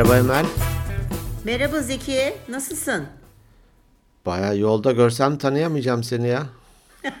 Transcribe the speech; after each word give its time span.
Merhaba 0.00 0.18
Emel. 0.18 0.46
Merhaba 1.44 1.80
Zeki, 1.80 2.34
nasılsın? 2.48 3.04
Baya 4.26 4.54
yolda 4.54 4.92
görsem 4.92 5.38
tanıyamayacağım 5.38 6.04
seni 6.04 6.28
ya. 6.28 6.46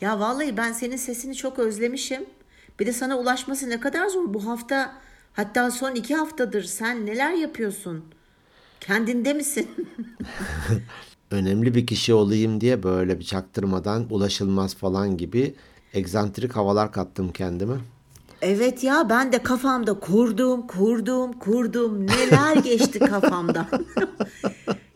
Ya 0.00 0.20
vallahi 0.20 0.56
ben 0.56 0.72
senin 0.72 0.96
sesini 0.96 1.34
çok 1.34 1.58
özlemişim. 1.58 2.24
Bir 2.80 2.86
de 2.86 2.92
sana 2.92 3.18
ulaşması 3.18 3.70
ne 3.70 3.80
kadar 3.80 4.08
zor. 4.08 4.34
Bu 4.34 4.46
hafta 4.46 4.92
hatta 5.32 5.70
son 5.70 5.94
iki 5.94 6.14
haftadır 6.14 6.62
sen 6.62 7.06
neler 7.06 7.32
yapıyorsun? 7.32 8.04
Kendinde 8.80 9.32
misin? 9.32 9.68
Önemli 11.30 11.74
bir 11.74 11.86
kişi 11.86 12.14
olayım 12.14 12.60
diye 12.60 12.82
böyle 12.82 13.18
bir 13.18 13.24
çaktırmadan 13.24 14.06
ulaşılmaz 14.10 14.74
falan 14.74 15.16
gibi 15.16 15.54
egzantrik 15.94 16.56
havalar 16.56 16.92
kattım 16.92 17.32
kendime. 17.32 17.76
Evet 18.42 18.84
ya 18.84 19.08
ben 19.10 19.32
de 19.32 19.42
kafamda 19.42 19.94
kurdum, 19.94 20.66
kurdum, 20.66 21.32
kurdum. 21.32 22.06
Neler 22.06 22.56
geçti 22.56 22.98
kafamdan. 22.98 23.66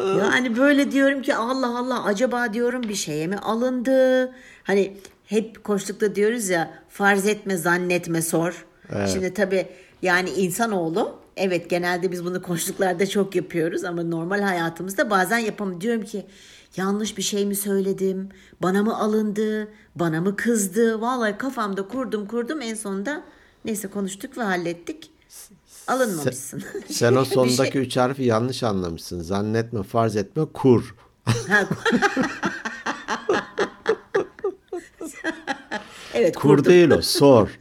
yani 0.00 0.56
böyle 0.56 0.92
diyorum 0.92 1.22
ki 1.22 1.34
Allah 1.34 1.78
Allah 1.78 2.04
acaba 2.04 2.52
diyorum 2.52 2.82
bir 2.82 2.94
şeye 2.94 3.26
mi 3.26 3.36
alındı? 3.36 4.32
Hani 4.64 4.96
hep 5.26 5.64
koştukta 5.64 6.14
diyoruz 6.14 6.48
ya 6.48 6.70
farz 6.88 7.26
etme 7.26 7.56
zannetme 7.56 8.22
sor. 8.22 8.66
Şimdi 9.12 9.34
tabii 9.34 9.66
yani 10.02 10.30
insanoğlu 10.30 11.18
evet 11.36 11.70
genelde 11.70 12.12
biz 12.12 12.24
bunu 12.24 12.42
koştuklarda 12.42 13.06
çok 13.06 13.34
yapıyoruz 13.36 13.84
ama 13.84 14.02
normal 14.02 14.40
hayatımızda 14.40 15.10
bazen 15.10 15.38
yapamıyorum. 15.38 15.80
Diyorum 15.80 16.04
ki 16.04 16.26
yanlış 16.76 17.16
bir 17.18 17.22
şey 17.22 17.46
mi 17.46 17.56
söyledim? 17.56 18.28
Bana 18.62 18.82
mı 18.82 18.98
alındı? 18.98 19.68
Bana 19.96 20.20
mı 20.20 20.36
kızdı? 20.36 21.00
Vallahi 21.00 21.38
kafamda 21.38 21.88
kurdum 21.88 22.26
kurdum 22.26 22.62
en 22.62 22.74
sonunda 22.74 23.22
neyse 23.64 23.88
konuştuk 23.88 24.38
ve 24.38 24.42
hallettik. 24.42 25.10
Alınmamışsın. 25.88 26.62
Sen 26.90 27.12
o 27.14 27.20
Bir 27.20 27.24
şey- 27.24 27.34
sondaki 27.34 27.78
üç 27.78 27.96
harfi 27.96 28.22
yanlış 28.22 28.62
anlamışsın. 28.62 29.20
Zannetme, 29.20 29.82
farz 29.82 30.16
etme, 30.16 30.44
kur. 30.54 30.94
Evet 36.14 36.36
Kur 36.36 36.42
kurdum. 36.48 36.64
değil 36.72 36.90
o, 36.90 37.02
sor. 37.02 37.58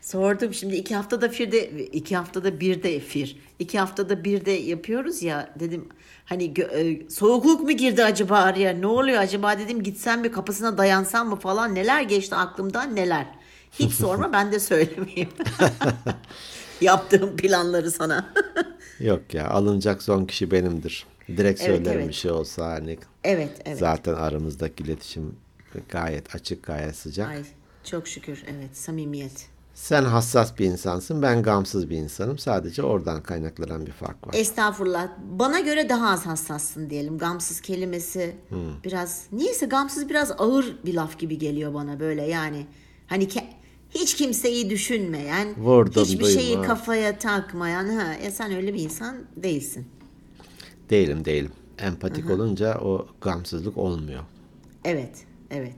Sordum 0.00 0.54
şimdi 0.54 0.76
iki 0.76 0.94
haftada 0.94 1.32
bir 1.32 1.52
de 1.52 1.70
iki 1.86 2.16
haftada 2.16 2.60
bir 2.60 2.82
de 2.82 3.00
fir. 3.00 3.36
iki 3.58 3.78
haftada 3.78 4.24
bir 4.24 4.44
de 4.44 4.50
yapıyoruz 4.50 5.22
ya 5.22 5.54
dedim 5.60 5.88
hani 6.30 6.54
e, 6.60 7.10
soğukluk 7.10 7.60
mu 7.60 7.72
girdi 7.72 8.04
acaba 8.04 8.38
araya 8.38 8.72
ne 8.72 8.86
oluyor 8.86 9.18
acaba 9.18 9.58
dedim 9.58 9.82
gitsem 9.82 10.24
bir 10.24 10.32
kapısına 10.32 10.78
dayansam 10.78 11.28
mı 11.28 11.36
falan 11.36 11.74
neler 11.74 12.02
geçti 12.02 12.34
aklımdan 12.34 12.96
neler. 12.96 13.26
Hiç 13.72 13.92
sorma 13.92 14.32
ben 14.32 14.52
de 14.52 14.60
söylemeyeyim. 14.60 15.28
Yaptığım 16.80 17.36
planları 17.36 17.90
sana. 17.90 18.32
Yok 19.00 19.34
ya, 19.34 19.48
alınacak 19.48 20.02
son 20.02 20.24
kişi 20.24 20.50
benimdir. 20.50 21.06
Direkt 21.28 21.60
Evet, 21.60 21.76
söylerim 21.76 21.98
evet. 21.98 22.08
bir 22.08 22.14
şey 22.14 22.30
olsa 22.30 22.66
hani. 22.66 22.98
evet 23.24 23.62
evet. 23.64 23.78
Zaten 23.78 24.14
aramızdaki 24.14 24.82
iletişim 24.82 25.36
gayet 25.88 26.34
açık, 26.34 26.62
gayet 26.62 26.96
sıcak. 26.96 27.28
Ay 27.28 27.42
çok 27.84 28.08
şükür 28.08 28.42
evet 28.46 28.76
samimiyet. 28.76 29.46
Sen 29.80 30.04
hassas 30.04 30.58
bir 30.58 30.64
insansın, 30.64 31.22
ben 31.22 31.42
gamsız 31.42 31.90
bir 31.90 31.96
insanım. 31.96 32.38
Sadece 32.38 32.82
oradan 32.82 33.22
kaynaklanan 33.22 33.86
bir 33.86 33.92
fark 33.92 34.26
var. 34.28 34.34
Estağfurullah. 34.34 35.08
Bana 35.30 35.60
göre 35.60 35.88
daha 35.88 36.10
az 36.10 36.26
hassassın 36.26 36.90
diyelim. 36.90 37.18
Gamsız 37.18 37.60
kelimesi 37.60 38.36
biraz 38.84 39.26
niyeyse 39.32 39.66
gamsız 39.66 40.08
biraz 40.08 40.32
ağır 40.38 40.76
bir 40.84 40.94
laf 40.94 41.18
gibi 41.18 41.38
geliyor 41.38 41.74
bana 41.74 42.00
böyle 42.00 42.22
yani. 42.22 42.66
Hani 43.06 43.24
ke- 43.24 43.44
hiç 43.90 44.14
kimseyi 44.16 44.70
düşünmeyen, 44.70 45.48
Vurdum, 45.56 46.04
hiçbir 46.04 46.24
şeyi 46.24 46.50
duyma. 46.52 46.62
kafaya 46.62 47.18
takmayan 47.18 47.88
ha 47.88 48.14
ya 48.24 48.30
sen 48.30 48.52
öyle 48.54 48.74
bir 48.74 48.80
insan 48.80 49.16
değilsin. 49.36 49.86
Değilim, 50.90 51.24
değilim. 51.24 51.52
Empatik 51.78 52.30
olunca 52.30 52.78
o 52.80 53.06
gamsızlık 53.20 53.78
olmuyor. 53.78 54.22
Evet, 54.84 55.18
evet. 55.50 55.76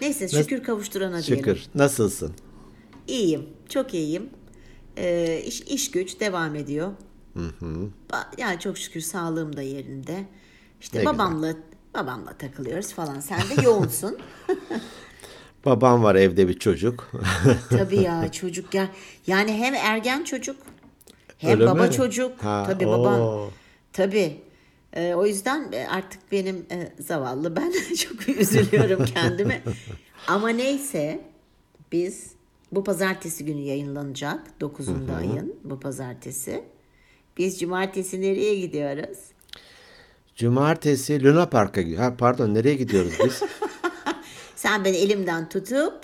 Neyse 0.00 0.28
şükür 0.28 0.62
kavuşturana 0.62 1.22
diyelim. 1.22 1.44
Şükür. 1.44 1.66
Nasılsın? 1.74 2.32
İyiyim, 3.06 3.46
çok 3.68 3.94
iyiyim. 3.94 4.30
Ee, 4.96 5.42
iş, 5.46 5.60
iş 5.60 5.90
güç 5.90 6.20
devam 6.20 6.54
ediyor. 6.54 6.92
Ba- 8.10 8.26
Yani 8.38 8.60
çok 8.60 8.78
şükür 8.78 9.00
sağlığım 9.00 9.56
da 9.56 9.62
yerinde. 9.62 10.24
İşte 10.80 10.98
Ne 10.98 11.02
güzel. 11.02 11.14
babamla 11.14 11.54
babamla 11.94 12.32
takılıyoruz 12.32 12.92
falan. 12.92 13.20
Sen 13.20 13.40
de 13.40 13.62
yoğunsun. 13.64 14.18
Babam 15.64 16.02
var 16.02 16.14
evde 16.14 16.48
bir 16.48 16.58
çocuk. 16.58 17.10
Tabii 17.70 18.00
ya 18.00 18.32
çocuk 18.32 18.74
ya. 18.74 18.88
Yani 19.26 19.52
hem 19.52 19.74
ergen 19.74 20.24
çocuk 20.24 20.56
hem 21.38 21.50
Öyle 21.50 21.66
baba 21.66 21.82
mi? 21.86 21.90
çocuk. 21.92 22.42
Ha, 22.44 22.64
tabii 22.66 22.86
oo. 22.86 22.92
babam. 23.04 23.50
Tabii. 23.92 24.40
Ee, 24.92 25.14
o 25.14 25.26
yüzden 25.26 25.72
e, 25.72 25.86
artık 25.88 26.32
benim 26.32 26.66
e, 26.70 26.92
zavallı 27.02 27.56
ben 27.56 27.72
çok 27.96 28.28
üzülüyorum 28.28 29.04
kendime. 29.04 29.62
Ama 30.26 30.48
neyse 30.48 31.20
biz 31.92 32.30
bu 32.72 32.84
pazartesi 32.84 33.44
günü 33.44 33.60
yayınlanacak 33.60 34.40
9'unda 34.60 35.16
ayın 35.16 35.56
bu 35.64 35.80
pazartesi. 35.80 36.64
Biz 37.38 37.60
cumartesi 37.60 38.20
nereye 38.20 38.54
gidiyoruz? 38.54 39.18
Cumartesi 40.36 41.24
Luna 41.24 41.48
Park'a 41.48 41.82
gidiyor. 41.82 42.02
Ha, 42.02 42.14
pardon 42.18 42.54
nereye 42.54 42.74
gidiyoruz 42.74 43.12
biz? 43.24 43.42
Sen 44.56 44.84
beni 44.84 44.96
elimden 44.96 45.48
tutup 45.48 45.94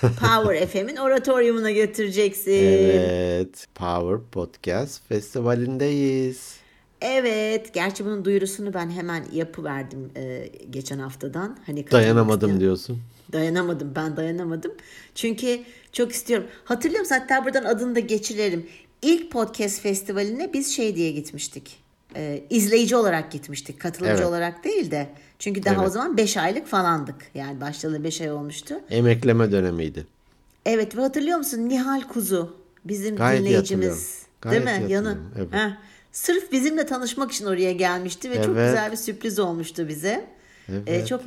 Power 0.00 0.66
FM'in 0.66 0.96
oratoryumuna 0.96 1.70
götüreceksin. 1.70 2.50
evet. 2.50 3.66
Power 3.74 4.30
Podcast 4.32 5.08
Festivali'ndeyiz. 5.08 6.56
Evet, 7.00 7.74
gerçi 7.74 8.04
bunun 8.04 8.24
duyurusunu 8.24 8.74
ben 8.74 8.90
hemen 8.90 9.24
yapıverdim 9.32 10.10
e, 10.16 10.48
geçen 10.70 10.98
haftadan. 10.98 11.58
Hani 11.66 11.90
Dayanamadım 11.90 12.60
diyorsun. 12.60 12.98
Dayanamadım, 13.32 13.92
ben 13.96 14.16
dayanamadım. 14.16 14.72
Çünkü 15.14 15.60
çok 15.92 16.12
istiyorum. 16.12 16.46
Hatırlıyor 16.64 17.00
musun? 17.00 17.16
Hatta 17.18 17.44
buradan 17.44 17.64
adını 17.64 17.94
da 17.94 18.00
geçirelim. 18.00 18.66
İlk 19.02 19.32
podcast 19.32 19.80
festivaline 19.80 20.52
biz 20.52 20.76
şey 20.76 20.96
diye 20.96 21.10
gitmiştik. 21.10 21.80
E, 22.16 22.42
izleyici 22.50 22.96
olarak 22.96 23.32
gitmiştik. 23.32 23.80
Katılımcı 23.80 24.14
Evet. 24.14 24.26
olarak 24.26 24.64
değil 24.64 24.90
de. 24.90 25.08
Çünkü 25.38 25.64
daha 25.64 25.80
o 25.80 25.82
Evet. 25.82 25.92
zaman 25.92 26.16
5 26.16 26.36
aylık 26.36 26.66
falandık. 26.66 27.14
Yani 27.34 27.60
başlayalı 27.60 28.04
5 28.04 28.20
ay 28.20 28.32
olmuştu. 28.32 28.74
Emekleme 28.90 29.52
dönemiydi. 29.52 30.06
Evet 30.66 30.96
ve 30.96 31.00
hatırlıyor 31.00 31.38
musun 31.38 31.68
Nihal 31.68 32.00
Kuzu 32.02 32.56
bizim 32.84 33.16
Gayet 33.16 33.40
dinleyicimiz. 33.40 34.22
Gayet 34.40 34.66
değil 34.66 34.80
mi? 34.80 34.92
Yanı. 34.92 35.18
evet. 35.38 35.48
Heh. 35.52 35.70
Sırf 36.12 36.52
bizimle 36.52 36.86
tanışmak 36.86 37.32
için 37.32 37.46
oraya 37.46 37.72
gelmişti 37.72 38.30
ve 38.30 38.34
çok 38.36 38.56
Evet. 38.56 38.68
güzel 38.70 38.92
bir 38.92 38.96
sürpriz 38.96 39.38
olmuştu 39.38 39.88
bize. 39.88 40.26
Evet. 40.68 40.82
Ee, 40.88 41.06
çok 41.06 41.22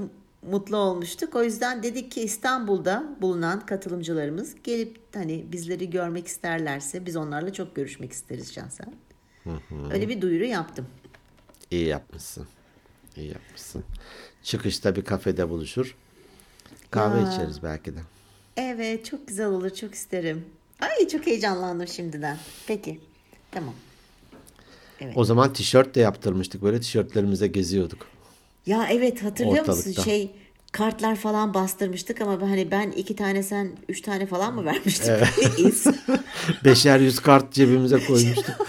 mutlu 0.50 0.78
olmuştuk. 0.78 1.36
O 1.36 1.44
yüzden 1.44 1.84
dedik 1.84 2.12
ki 2.12 2.22
İstanbul'da 2.22 3.04
bulunan 3.22 3.66
katılımcılarımız 3.66 4.56
gelip 4.64 4.98
hani 5.14 5.46
bizleri 5.52 5.90
görmek 5.90 6.28
isterlerse 6.28 7.06
biz 7.06 7.16
onlarla 7.16 7.54
çok 7.54 7.76
görüşmek 7.76 8.12
isteriz 8.12 8.54
şahsen. 8.54 8.94
Öyle 9.94 10.10
bir 10.10 10.22
duyuru 10.22 10.44
yaptım. 10.46 10.88
İyi 11.72 11.86
yapmışsın. 11.88 12.48
İyi 13.18 13.28
yapmışsın. 13.28 13.84
Çıkışta 14.44 14.96
bir 14.96 15.06
kafede 15.06 15.50
buluşur. 15.50 15.96
Kahve 16.92 17.22
Ya. 17.22 17.32
içeriz 17.34 17.64
belki 17.64 17.96
de. 17.96 18.00
Evet 18.58 19.06
çok 19.06 19.28
güzel 19.28 19.48
olur 19.48 19.70
çok 19.70 19.94
isterim. 19.94 20.46
Ay 20.82 21.08
çok 21.08 21.28
heyecanlandım 21.28 21.88
şimdiden. 21.88 22.38
Peki 22.68 23.00
tamam. 23.52 23.74
O 25.16 25.24
zaman 25.26 25.54
tişört 25.54 25.96
de 25.96 26.00
yaptırmıştık. 26.00 26.62
Böyle 26.64 26.80
tişörtlerimize 26.80 27.48
geziyorduk. 27.48 28.08
Ya 28.66 28.88
evet 28.92 29.24
hatırlıyor 29.24 29.66
musun 29.68 29.80
Ortalıkta. 29.80 30.04
şey 30.04 30.32
kartlar 30.72 31.16
falan 31.16 31.54
bastırmıştık 31.54 32.22
ama 32.22 32.42
hani 32.42 32.72
ben 32.72 32.92
iki 32.92 33.16
tane 33.16 33.44
sen 33.44 33.72
üç 33.90 34.02
tane 34.02 34.26
falan 34.26 34.56
mı 34.56 34.66
vermiştik? 34.66 35.10
İz. 35.58 35.86
Beşer 36.66 37.00
yüz 37.00 37.20
kart 37.20 37.54
cebimize 37.54 38.06
koymuştuk. 38.06 38.56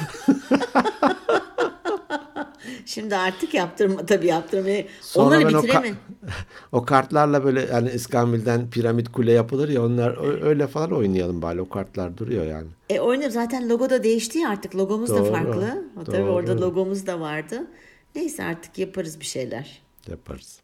Şimdi 2.86 3.16
artık 3.16 3.54
yaptırma 3.54 4.06
tabii 4.06 4.26
yaptırmayı. 4.26 4.86
Sonra 5.00 5.26
Onları 5.26 5.48
ben 5.48 5.54
o, 5.54 5.60
ka- 5.62 5.94
o 6.72 6.84
kartlarla 6.84 7.44
böyle 7.44 7.66
hani 7.72 7.90
İskambil'den 7.90 8.70
piramit 8.70 9.12
kule 9.12 9.32
yapılır 9.32 9.68
ya 9.68 9.84
onlar 9.84 10.42
öyle 10.44 10.66
falan 10.66 10.92
oynayalım 10.92 11.42
bari. 11.42 11.60
O 11.60 11.68
kartlar 11.68 12.18
duruyor 12.18 12.46
yani. 12.46 12.66
E 12.90 13.00
oynuyor 13.00 13.30
zaten 13.30 13.68
logo 13.68 13.90
da 13.90 14.02
değişti 14.04 14.38
ya 14.38 14.48
artık 14.48 14.76
logomuz 14.76 15.10
da 15.10 15.14
Doğru, 15.14 15.32
farklı. 15.32 15.84
O 16.00 16.04
Tabii 16.04 16.16
doğru. 16.16 16.32
orada 16.32 16.60
logomuz 16.60 17.06
da 17.06 17.20
vardı. 17.20 17.66
Neyse 18.14 18.44
artık 18.44 18.78
yaparız 18.78 19.20
bir 19.20 19.24
şeyler. 19.24 19.83
Yaparız. 20.08 20.60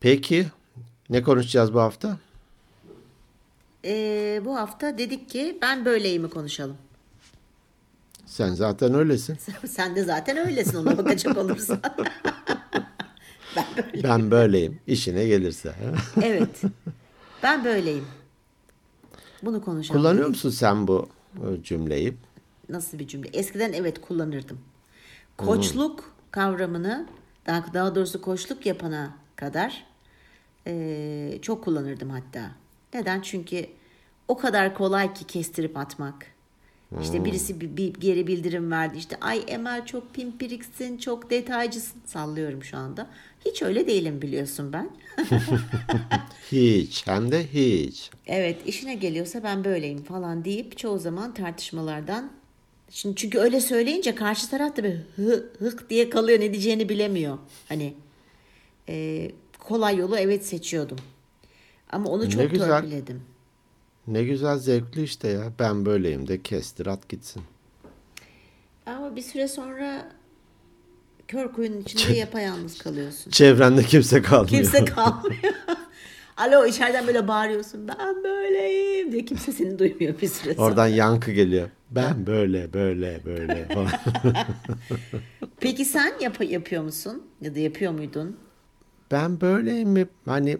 Peki 0.00 0.46
ne 1.10 1.22
konuşacağız 1.22 1.74
bu 1.74 1.80
hafta? 1.80 2.18
E, 3.84 4.40
bu 4.44 4.56
hafta 4.56 4.98
dedik 4.98 5.30
ki 5.30 5.58
ben 5.62 5.84
böyleyimi 5.84 6.30
konuşalım. 6.30 6.76
Sen 8.26 8.54
zaten 8.54 8.94
öylesin. 8.94 9.38
Sen 9.68 9.96
de 9.96 10.04
zaten 10.04 10.36
öylesin 10.36 10.76
ona 10.76 10.98
bakacak 10.98 11.36
olursan. 11.38 11.80
ben 13.56 13.66
böyle. 13.76 14.02
Ben 14.02 14.30
böyleyim. 14.30 14.80
İşine 14.86 15.26
gelirse. 15.26 15.74
Evet. 16.22 16.62
Ben 17.42 17.64
böyleyim. 17.64 18.06
Bunu 19.42 19.64
konuşalım. 19.64 20.00
Kullanıyor 20.00 20.28
musun 20.28 20.50
sen 20.50 20.86
bu 20.88 21.08
e, 21.36 21.62
cümleyi? 21.62 22.14
Nasıl 22.68 22.98
bir 22.98 23.06
cümle? 23.08 23.28
Eskiden 23.28 23.72
evet 23.72 24.00
kullanırdım. 24.00 24.58
Koçluk 25.36 26.12
kavramını 26.30 27.06
daha, 27.50 27.74
daha 27.74 27.94
doğrusu 27.94 28.22
koçluk 28.22 28.66
yapana 28.66 29.14
kadar 29.36 29.84
eee, 30.66 31.38
çok 31.42 31.64
kullanırdım 31.64 32.10
hatta. 32.10 32.50
Neden? 32.94 33.20
Çünkü 33.20 33.66
o 34.28 34.38
kadar 34.38 34.74
kolay 34.74 35.14
ki 35.14 35.26
kestirip 35.26 35.76
atmak. 35.76 36.26
İşte 37.00 37.24
birisi 37.24 37.60
bir, 37.60 37.76
bir 37.76 37.94
geri 37.94 38.26
bildirim 38.26 38.70
verdi. 38.70 38.98
İşte 38.98 39.16
ay 39.20 39.44
Emel 39.46 39.86
çok 39.86 40.14
pimpiriksin, 40.14 40.98
çok 40.98 41.30
detaycısın. 41.30 42.00
Sallıyorum 42.04 42.64
şu 42.64 42.76
anda. 42.78 43.06
Hiç 43.46 43.62
öyle 43.62 43.86
değilim 43.86 44.22
biliyorsun 44.22 44.72
ben. 44.72 44.90
Hiç. 46.52 47.06
Hem 47.06 47.32
de 47.32 47.46
hiç. 47.52 48.10
Evet 48.26 48.66
işine 48.66 48.94
geliyorsa 48.94 49.42
ben 49.44 49.64
böyleyim 49.64 50.02
falan 50.04 50.44
deyip 50.44 50.78
çoğu 50.78 50.98
zaman 50.98 51.34
tartışmalardan 51.34 52.32
Şimdi 52.90 53.16
çünkü 53.16 53.38
öyle 53.38 53.60
söyleyince 53.60 54.14
karşı 54.14 54.50
taraf 54.50 54.76
da 54.76 54.84
bir 54.84 54.96
hı, 55.16 55.50
hık 55.58 55.90
diye 55.90 56.10
kalıyor 56.10 56.40
ne 56.40 56.52
diyeceğini 56.52 56.88
bilemiyor. 56.88 57.38
Hani 57.68 57.94
e, 58.88 59.30
kolay 59.58 59.96
yolu 59.96 60.18
evet 60.18 60.46
seçiyordum. 60.46 60.98
Ama 61.90 62.10
onu 62.10 62.24
Ne 62.24 62.30
çok 62.30 62.50
güzel. 62.50 62.68
törpüledim. 62.68 63.22
Ne 64.06 64.24
güzel 64.24 64.58
zevkli 64.58 65.02
işte 65.02 65.28
ya. 65.28 65.52
Ben 65.58 65.86
böyleyim 65.86 66.28
de 66.28 66.42
kestir 66.42 66.86
at 66.86 67.08
gitsin. 67.08 67.42
Ama 68.86 69.16
bir 69.16 69.22
süre 69.22 69.48
sonra 69.48 70.12
kör 71.28 71.52
kuyunun 71.52 71.80
içinde 71.80 72.12
yapayalnız 72.18 72.78
kalıyorsun. 72.78 73.30
Çevrende 73.30 73.82
kimse 73.84 74.22
kalmıyor. 74.22 74.48
Kimse 74.62 74.84
kalmıyor. 74.84 75.42
Alo 76.36 76.66
içeriden 76.66 77.06
böyle 77.06 77.28
bağırıyorsun. 77.28 77.88
Ben 77.88 78.24
böyleyim 78.24 79.12
diye 79.12 79.24
kimse 79.24 79.52
seni 79.52 79.78
duymuyor 79.78 80.20
bir 80.20 80.28
süre 80.28 80.54
sonra. 80.54 80.66
Oradan 80.66 80.86
yankı 80.86 81.32
geliyor. 81.32 81.68
Ben 81.90 82.26
böyle 82.26 82.72
böyle 82.72 83.20
böyle 83.24 83.68
falan. 83.68 83.90
Peki 85.60 85.84
sen 85.84 86.12
yap 86.20 86.50
yapıyor 86.50 86.82
musun? 86.82 87.22
Ya 87.40 87.54
da 87.54 87.58
yapıyor 87.58 87.92
muydun? 87.92 88.36
ben 89.10 89.40
böyleyim 89.40 89.88
mi? 89.88 90.08
Hani 90.24 90.58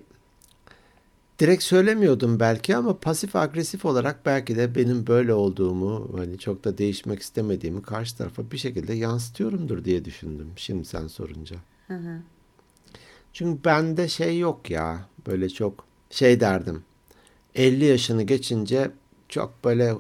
direkt 1.39 1.63
söylemiyordum 1.63 2.41
belki 2.41 2.77
ama 2.77 2.99
pasif 2.99 3.37
agresif 3.37 3.85
olarak 3.85 4.27
belki 4.27 4.57
de 4.57 4.75
benim 4.75 5.07
böyle 5.07 5.35
olduğumu 5.35 6.11
hani 6.19 6.39
çok 6.39 6.65
da 6.65 6.79
değişmek 6.79 7.21
istemediğimi 7.21 7.83
karşı 7.83 8.17
tarafa 8.17 8.51
bir 8.51 8.59
şekilde 8.59 8.95
yansıtıyorumdur 8.95 9.85
diye 9.85 10.05
düşündüm 10.05 10.53
şimdi 10.57 10.85
sen 10.85 11.07
sorunca. 11.07 11.57
Çünkü 13.32 13.65
bende 13.65 14.09
şey 14.09 14.38
yok 14.38 14.71
ya 14.71 15.06
böyle 15.27 15.49
çok 15.49 15.85
şey 16.11 16.41
derdim 16.41 16.85
50 17.55 17.85
yaşını 17.85 18.23
geçince 18.23 18.91
çok 19.29 19.65
böyle 19.65 19.94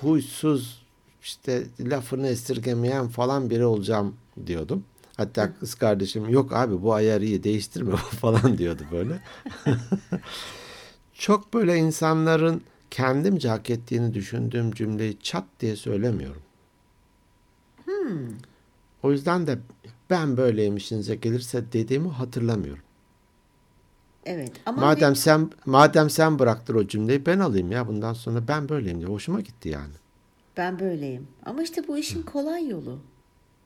huysuz 0.00 0.86
işte 1.22 1.66
lafını 1.80 2.28
esirgemeyen 2.28 3.08
falan 3.08 3.50
biri 3.50 3.64
olacağım 3.64 4.16
diyordum. 4.46 4.84
Hatta 5.16 5.52
kız 5.58 5.74
kardeşim 5.74 6.28
yok 6.28 6.52
abi 6.52 6.82
bu 6.82 6.94
ayar 6.94 7.20
iyi 7.20 7.42
değiştirme 7.42 7.96
falan 7.96 8.58
diyordu 8.58 8.82
böyle. 8.92 9.18
çok 11.14 11.54
böyle 11.54 11.76
insanların 11.76 12.62
kendimce 12.90 13.48
hak 13.48 13.70
ettiğini 13.70 14.14
düşündüğüm 14.14 14.72
cümleyi 14.72 15.18
çat 15.22 15.44
diye 15.60 15.76
söylemiyorum. 15.76 16.42
O 19.02 19.12
yüzden 19.12 19.46
de 19.46 19.58
ben 20.10 20.36
böyleyim 20.36 20.76
işinize 20.76 21.14
gelirse 21.14 21.64
dediğimi 21.72 22.08
hatırlamıyorum. 22.08 22.82
Evet. 24.24 24.52
Ama 24.66 24.80
Madem 24.82 25.16
sen 25.16 25.50
madem 25.66 26.10
sen 26.10 26.38
bıraktır 26.38 26.74
o 26.74 26.86
cümleyi 26.86 27.26
ben 27.26 27.38
alayım 27.38 27.72
ya 27.72 27.88
bundan 27.88 28.12
sonra 28.12 28.48
ben 28.48 28.68
böyleyim 28.68 28.98
diye 28.98 29.08
hoşuma 29.08 29.40
gitti 29.40 29.68
yani. 29.68 29.92
ben 30.56 30.78
böyleyim. 30.80 31.26
Ama 31.46 31.62
işte 31.62 31.88
bu 31.88 31.98
işin 31.98 32.22
kolay 32.22 32.68
yolu. 32.68 32.98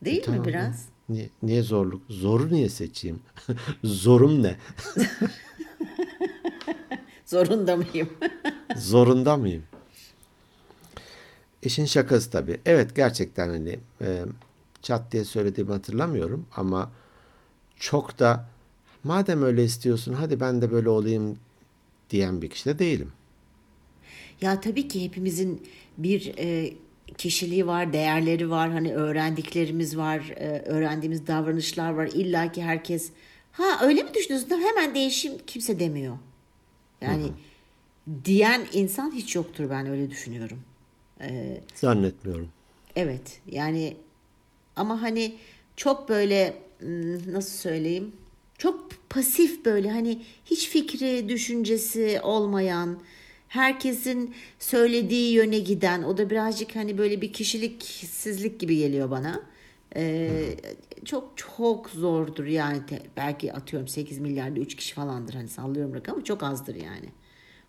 Değil 0.04 0.18
mi 0.18 0.24
Tamam, 0.26 0.44
biraz? 0.44 0.86
Niye, 1.08 1.30
niye 1.42 1.62
zorluk? 1.62 2.02
Zoru 2.08 2.52
niye 2.52 2.68
seçeyim? 2.68 3.20
Zorum 3.84 4.42
ne? 4.42 4.56
Zorunda 7.26 7.76
mıyım? 7.76 8.08
Zorunda 8.76 9.36
mıyım? 9.36 9.62
İşin 11.62 11.84
şakası 11.84 12.30
tabii. 12.30 12.60
Evet 12.66 12.96
gerçekten 12.96 13.48
hani 13.48 13.78
e, 14.00 14.24
çat 14.82 15.12
diye 15.12 15.24
söylediğimi 15.24 15.72
hatırlamıyorum 15.72 16.46
ama 16.56 16.90
çok 17.76 18.18
da 18.18 18.48
madem 19.04 19.42
öyle 19.42 19.64
istiyorsun 19.64 20.12
hadi 20.12 20.40
ben 20.40 20.62
de 20.62 20.70
böyle 20.72 20.88
olayım 20.88 21.38
diyen 22.10 22.42
bir 22.42 22.50
kişi 22.50 22.64
de 22.64 22.78
değilim. 22.78 23.12
ya 24.40 24.60
tabii 24.60 24.88
ki 24.88 25.04
hepimizin 25.04 25.66
bir 25.98 26.34
e, 26.38 26.72
kişiliği 27.18 27.66
var, 27.66 27.92
değerleri 27.92 28.50
var, 28.50 28.70
hani 28.72 28.94
öğrendiklerimiz 28.94 29.96
var, 29.96 30.32
e, 30.36 30.62
öğrendiğimiz 30.66 31.26
davranışlar 31.26 31.90
var. 31.90 32.06
İlla 32.14 32.52
ki 32.52 32.62
herkes 32.62 33.10
ha 33.52 33.78
öyle 33.82 34.02
mi 34.02 34.14
düşünüyorsun? 34.14 34.50
Hemen 34.50 34.94
değişim 34.94 35.32
kimse 35.46 35.80
demiyor. 35.80 36.18
Yani 37.00 37.26
diyen 38.24 38.66
insan 38.72 39.12
hiç 39.14 39.36
yoktur 39.36 39.70
ben 39.70 39.86
öyle 39.86 40.10
düşünüyorum. 40.10 40.58
Zannetmiyorum. 41.74 42.48
Evet 42.96 43.40
yani 43.46 43.96
ama 44.80 45.02
hani 45.02 45.34
çok 45.76 46.08
böyle 46.08 46.54
nasıl 47.26 47.58
söyleyeyim 47.58 48.12
çok 48.58 48.90
pasif 49.10 49.64
böyle 49.64 49.90
hani 49.90 50.22
hiç 50.44 50.68
fikri 50.68 51.28
düşüncesi 51.28 52.20
olmayan 52.22 52.98
herkesin 53.48 54.34
söylediği 54.58 55.32
yöne 55.32 55.58
giden 55.58 56.02
o 56.02 56.16
da 56.18 56.30
birazcık 56.30 56.76
hani 56.76 56.98
böyle 56.98 57.20
bir 57.20 57.32
kişiliksizlik 57.32 58.60
gibi 58.60 58.76
geliyor 58.76 59.10
bana. 59.10 59.42
Ee, 59.96 60.56
çok 61.04 61.32
çok 61.36 61.90
zordur 61.90 62.44
yani 62.44 62.86
Te- 62.86 63.02
belki 63.16 63.52
atıyorum 63.52 63.88
8 63.88 64.18
milyarda 64.18 64.60
3 64.60 64.76
kişi 64.76 64.94
falandır 64.94 65.34
hani 65.34 65.48
sallıyorum 65.48 65.94
rakamı 65.94 66.24
çok 66.24 66.42
azdır 66.42 66.74
yani. 66.74 67.08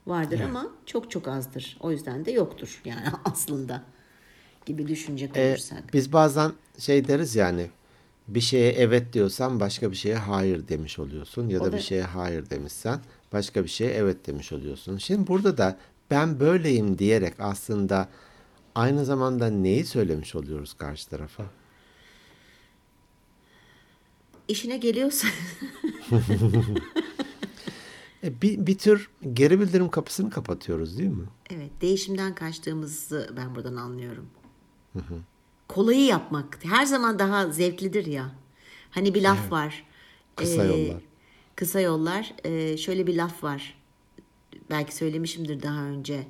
Vardır 0.07 0.39
ama 0.39 0.67
çok 0.85 1.11
çok 1.11 1.27
azdır. 1.27 1.77
O 1.79 1.91
yüzden 1.91 2.25
de 2.25 2.31
yoktur 2.31 2.81
yani 2.85 3.01
aslında 3.25 3.83
gibi 4.65 4.87
düşünecek 4.87 5.37
E, 5.37 5.49
olursak. 5.49 5.93
biz 5.93 6.13
bazen 6.13 6.51
şey 6.79 7.07
deriz 7.07 7.35
yani 7.35 7.69
bir 8.27 8.41
şeye 8.41 8.71
evet 8.71 9.13
diyorsan 9.13 9.59
başka 9.59 9.91
bir 9.91 9.95
şeye 9.95 10.15
hayır 10.15 10.67
demiş 10.67 10.99
oluyorsun 10.99 11.49
ya 11.49 11.59
da 11.59 11.71
da- 11.71 11.77
bir 11.77 11.81
şeye 11.81 12.03
hayır 12.03 12.49
demişsen 12.49 12.99
başka 13.33 13.63
bir 13.63 13.69
şeye 13.69 13.91
evet 13.91 14.27
demiş 14.27 14.51
oluyorsun. 14.51 14.97
Şimdi 14.97 15.27
burada 15.27 15.57
da 15.57 15.77
ben 16.11 16.39
böyleyim 16.39 16.97
diyerek 16.97 17.33
aslında 17.39 18.09
aynı 18.75 19.05
zamanda 19.05 19.49
neyi 19.49 19.85
söylemiş 19.85 20.35
oluyoruz 20.35 20.73
karşı 20.73 21.09
tarafa? 21.09 21.43
İşine 24.47 24.77
geliyorsa 24.77 25.27
E, 28.23 28.41
bir, 28.41 28.67
bir 28.67 28.77
tür 28.77 29.09
geri 29.33 29.59
bildirim 29.59 29.89
kapısını 29.89 30.29
kapatıyoruz 30.29 30.97
değil 30.97 31.09
mi? 31.09 31.25
evet 31.49 31.71
değişimden 31.81 32.35
kaçtığımızı 32.35 33.29
ben 33.37 33.55
buradan 33.55 33.75
anlıyorum. 33.75 34.27
Kolayı 35.67 36.05
yapmak 36.05 36.59
her 36.65 36.85
zaman 36.85 37.19
daha 37.19 37.49
zevklidir 37.49 38.05
ya. 38.05 38.31
Hani 38.91 39.13
bir 39.13 39.21
laf 39.21 39.51
var. 39.51 39.85
Kısa 40.35 40.63
Ee, 40.63 40.67
yollar. 40.67 41.01
Kısa 41.55 41.79
yollar. 41.79 42.33
Ee, 42.43 42.77
şöyle 42.77 43.07
bir 43.07 43.15
laf 43.15 43.43
var. 43.43 43.77
Belki 44.69 44.95
söylemişimdir 44.95 45.61
daha 45.63 45.83
önce. 45.83 46.27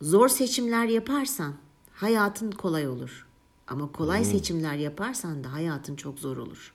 Zor 0.00 0.28
seçimler 0.28 0.86
yaparsan 0.86 1.54
hayatın 1.92 2.50
kolay 2.50 2.88
olur. 2.88 3.26
Ama 3.68 3.92
kolay 3.92 4.24
seçimler 4.24 4.74
yaparsan 4.74 5.44
da 5.44 5.52
hayatın 5.52 5.96
çok 5.96 6.18
zor 6.18 6.36
olur. 6.36 6.74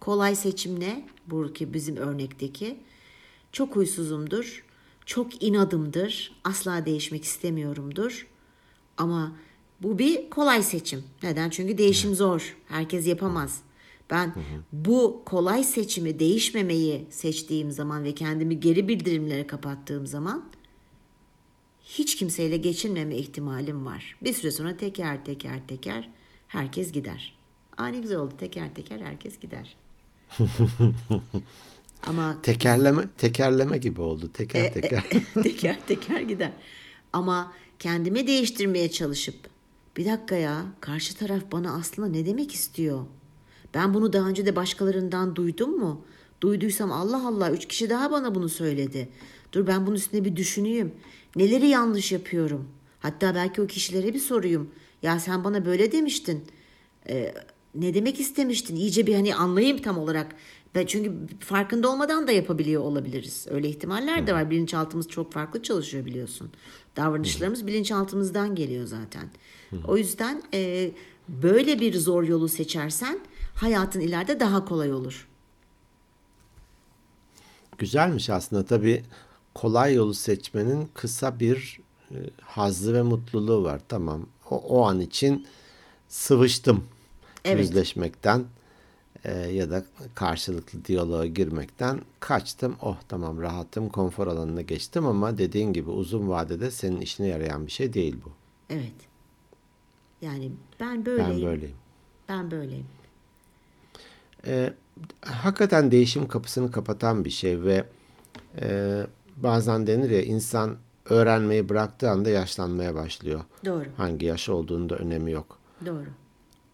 Kolay 0.00 0.36
seçim 0.36 0.80
ne? 0.80 1.08
Bu 1.26 1.52
ki 1.52 1.74
bizim 1.74 1.96
örnekteki. 1.96 2.80
Çok 3.52 3.76
huysuzumdur. 3.76 4.64
Çok 5.06 5.42
inadımdır. 5.42 6.40
Asla 6.44 6.86
değişmek 6.86 7.24
istemiyorumdur. 7.24 8.26
Ama 8.98 9.36
bu 9.82 9.98
bir 9.98 10.30
kolay 10.30 10.62
seçim. 10.62 11.04
Neden? 11.22 11.50
Çünkü 11.50 11.78
değişim 11.78 12.14
zor. 12.14 12.56
Herkes 12.68 13.06
yapamaz. 13.06 13.60
Ben 14.10 14.34
bu 14.72 15.22
kolay 15.26 15.64
seçimi 15.64 16.18
değişmemeyi 16.18 17.06
seçtiğim 17.10 17.70
zaman 17.70 18.04
ve 18.04 18.14
kendimi 18.14 18.60
geri 18.60 18.88
bildirimlere 18.88 19.46
kapattığım 19.46 20.06
zaman 20.06 20.44
hiç 21.84 22.16
kimseyle 22.16 22.56
geçinmeme 22.56 23.16
ihtimalim 23.16 23.86
var. 23.86 24.16
Bir 24.22 24.32
süre 24.32 24.50
sonra 24.50 24.76
teker 24.76 25.24
teker 25.24 25.66
teker 25.68 26.10
herkes 26.48 26.92
gider. 26.92 27.34
Aa 27.76 27.86
ne 27.86 27.98
güzel 27.98 28.18
oldu 28.18 28.34
teker 28.38 28.74
teker 28.74 29.00
herkes 29.00 29.38
gider. 29.38 29.76
Ama 32.06 32.42
Tekerleme 32.42 33.02
tekerleme 33.18 33.78
gibi 33.78 34.00
oldu. 34.00 34.26
E, 34.26 34.32
Teker 34.32 34.74
teker. 34.74 35.04
teker 35.42 35.86
teker 35.86 36.20
gider. 36.20 36.52
Ama 37.12 37.52
kendimi 37.82 38.26
değiştirmeye 38.26 38.90
çalışıp 38.90 39.34
bir 39.96 40.04
dakika 40.04 40.34
ya 40.34 40.66
karşı 40.80 41.16
taraf 41.16 41.42
bana 41.52 41.74
aslında 41.74 42.08
ne 42.08 42.26
demek 42.26 42.54
istiyor? 42.54 43.04
Ben 43.74 43.94
bunu 43.94 44.12
daha 44.12 44.28
önce 44.28 44.46
de 44.46 44.56
başkalarından 44.56 45.36
duydum 45.36 45.78
mu? 45.78 46.04
Duyduysam 46.40 46.92
Allah 46.92 47.26
Allah 47.28 47.50
üç 47.50 47.68
kişi 47.68 47.90
daha 47.90 48.10
bana 48.10 48.34
bunu 48.34 48.48
söyledi. 48.48 49.08
Dur 49.52 49.66
ben 49.66 49.86
bunun 49.86 49.96
üstüne 49.96 50.24
bir 50.24 50.36
düşüneyim. 50.36 50.92
Neleri 51.36 51.68
yanlış 51.68 52.12
yapıyorum? 52.12 52.68
Hatta 53.00 53.34
belki 53.34 53.62
o 53.62 53.66
kişilere 53.66 54.14
bir 54.14 54.18
soruyum. 54.18 54.70
Ya 55.02 55.18
sen 55.18 55.44
bana 55.44 55.66
böyle 55.66 55.92
demiştin. 55.92 56.44
Ee, 57.08 57.34
ne 57.74 57.94
demek 57.94 58.20
istemiştin? 58.20 58.76
İyice 58.76 59.06
bir 59.06 59.14
hani 59.14 59.34
anlayayım 59.34 59.78
tam 59.78 59.98
olarak. 59.98 60.36
Çünkü 60.86 61.36
farkında 61.40 61.90
olmadan 61.90 62.26
da 62.26 62.32
yapabiliyor 62.32 62.82
olabiliriz. 62.82 63.46
Öyle 63.50 63.68
ihtimaller 63.68 64.26
de 64.26 64.32
var. 64.34 64.50
Bilinçaltımız 64.50 65.08
çok 65.08 65.32
farklı 65.32 65.62
çalışıyor 65.62 66.06
biliyorsun. 66.06 66.50
Davranışlarımız 66.96 67.66
bilinçaltımızdan 67.66 68.54
geliyor 68.54 68.86
zaten. 68.86 69.30
O 69.84 69.96
yüzden 69.96 70.42
e, 70.54 70.90
böyle 71.28 71.80
bir 71.80 71.94
zor 71.94 72.22
yolu 72.22 72.48
seçersen 72.48 73.20
hayatın 73.54 74.00
ileride 74.00 74.40
daha 74.40 74.64
kolay 74.64 74.92
olur. 74.92 75.28
Güzelmiş 77.78 78.30
aslında 78.30 78.64
tabii 78.66 79.02
kolay 79.54 79.94
yolu 79.94 80.14
seçmenin 80.14 80.88
kısa 80.94 81.40
bir 81.40 81.80
e, 82.10 82.16
hazzı 82.40 82.94
ve 82.94 83.02
mutluluğu 83.02 83.64
var. 83.64 83.80
Tamam 83.88 84.26
o, 84.50 84.56
o 84.56 84.82
an 84.82 85.00
için 85.00 85.46
sıvıştım 86.08 86.84
Evet. 87.44 87.60
yüzleşmekten 87.60 88.44
e, 89.24 89.32
ya 89.32 89.70
da 89.70 89.84
karşılıklı 90.14 90.84
diyaloğa 90.84 91.26
girmekten 91.26 92.00
kaçtım. 92.20 92.76
Oh 92.82 92.96
tamam 93.08 93.42
rahatım 93.42 93.88
konfor 93.88 94.26
alanına 94.26 94.60
geçtim 94.60 95.06
ama 95.06 95.38
dediğin 95.38 95.72
gibi 95.72 95.90
uzun 95.90 96.28
vadede 96.28 96.70
senin 96.70 97.00
işine 97.00 97.26
yarayan 97.26 97.66
bir 97.66 97.72
şey 97.72 97.92
değil 97.92 98.16
bu. 98.24 98.30
Evet. 98.70 98.92
Yani 100.22 100.52
ben 100.80 101.06
böyleyim. 101.06 101.30
Ben 101.30 101.42
böyleyim. 101.42 101.76
Ben 102.28 102.50
böyleyim. 102.50 102.86
E, 104.46 104.72
hakikaten 105.20 105.90
değişim 105.90 106.28
kapısını 106.28 106.70
kapatan 106.70 107.24
bir 107.24 107.30
şey 107.30 107.62
ve 107.62 107.84
e, 108.60 109.00
bazen 109.36 109.86
denir 109.86 110.10
ya 110.10 110.22
insan 110.22 110.76
öğrenmeyi 111.04 111.68
bıraktığı 111.68 112.10
anda 112.10 112.30
yaşlanmaya 112.30 112.94
başlıyor. 112.94 113.40
Doğru. 113.64 113.84
Hangi 113.96 114.26
yaş 114.26 114.48
olduğunda 114.48 114.94
da 114.94 114.98
önemi 114.98 115.30
yok. 115.30 115.58
Doğru. 115.86 116.06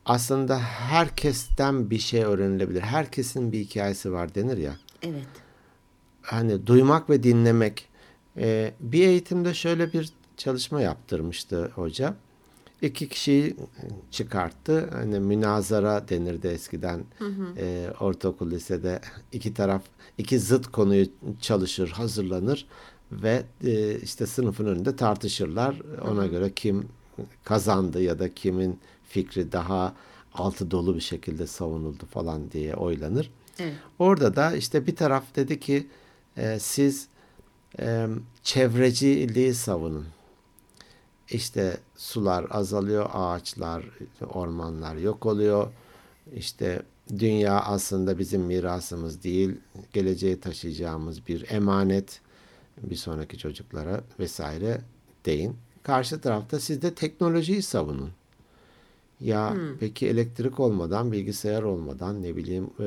Aslında 0.08 0.58
herkesten 0.58 1.90
bir 1.90 1.98
şey 1.98 2.22
öğrenilebilir. 2.22 2.80
Herkesin 2.80 3.52
bir 3.52 3.58
hikayesi 3.58 4.12
var 4.12 4.34
denir 4.34 4.58
ya. 4.58 4.76
Evet. 5.02 5.26
Hani 6.22 6.66
duymak 6.66 7.10
ve 7.10 7.22
dinlemek. 7.22 7.88
E, 8.36 8.74
bir 8.80 9.06
eğitimde 9.06 9.54
şöyle 9.54 9.92
bir 9.92 10.12
çalışma 10.36 10.80
yaptırmıştı 10.80 11.70
hoca. 11.74 12.14
İki 12.82 13.08
kişiyi 13.08 13.56
çıkarttı. 14.10 14.90
Hani 14.92 15.20
münazara 15.20 16.08
denirdi 16.08 16.46
eskiden. 16.46 17.04
E, 17.56 17.90
ortaokul 18.00 18.50
lisede 18.50 19.00
iki 19.32 19.54
taraf 19.54 19.82
iki 20.18 20.38
zıt 20.38 20.66
konuyu 20.66 21.06
çalışır, 21.40 21.88
hazırlanır 21.90 22.66
ve 23.12 23.42
e, 23.64 23.98
işte 24.00 24.26
sınıfın 24.26 24.66
önünde 24.66 24.96
tartışırlar. 24.96 25.82
Ona 26.10 26.26
göre 26.26 26.52
kim 26.52 26.88
kazandı 27.44 28.02
ya 28.02 28.18
da 28.18 28.34
kimin 28.34 28.80
fikri 29.08 29.52
daha 29.52 29.94
altı 30.34 30.70
dolu 30.70 30.96
bir 30.96 31.00
şekilde 31.00 31.46
savunuldu 31.46 32.06
falan 32.06 32.50
diye 32.50 32.74
oylanır. 32.74 33.30
Evet. 33.58 33.74
Orada 33.98 34.36
da 34.36 34.56
işte 34.56 34.86
bir 34.86 34.96
taraf 34.96 35.24
dedi 35.36 35.60
ki 35.60 35.86
e, 36.36 36.58
siz 36.58 37.08
e, 37.80 38.06
çevreciliği 38.42 39.54
savunun. 39.54 40.06
İşte 41.30 41.76
sular 41.96 42.46
azalıyor, 42.50 43.10
ağaçlar, 43.12 43.84
ormanlar 44.32 44.96
yok 44.96 45.26
oluyor. 45.26 45.72
İşte 46.34 46.82
dünya 47.18 47.60
aslında 47.60 48.18
bizim 48.18 48.42
mirasımız 48.42 49.22
değil, 49.22 49.56
geleceğe 49.92 50.40
taşıyacağımız 50.40 51.26
bir 51.26 51.50
emanet 51.50 52.20
bir 52.82 52.96
sonraki 52.96 53.38
çocuklara 53.38 54.00
vesaire 54.18 54.80
deyin. 55.26 55.56
Karşı 55.82 56.20
tarafta 56.20 56.60
siz 56.60 56.82
de 56.82 56.94
teknolojiyi 56.94 57.62
savunun. 57.62 58.10
Ya 59.20 59.56
peki 59.80 60.08
elektrik 60.08 60.60
olmadan, 60.60 61.12
bilgisayar 61.12 61.62
olmadan, 61.62 62.22
ne 62.22 62.36
bileyim 62.36 62.70
e, 62.80 62.86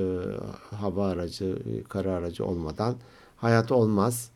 hava 0.75 1.07
aracı, 1.07 1.45
e, 1.45 1.83
kara 1.83 2.11
aracı 2.11 2.45
olmadan 2.45 2.95
hayat 3.37 3.71
olmaz. 3.71 4.31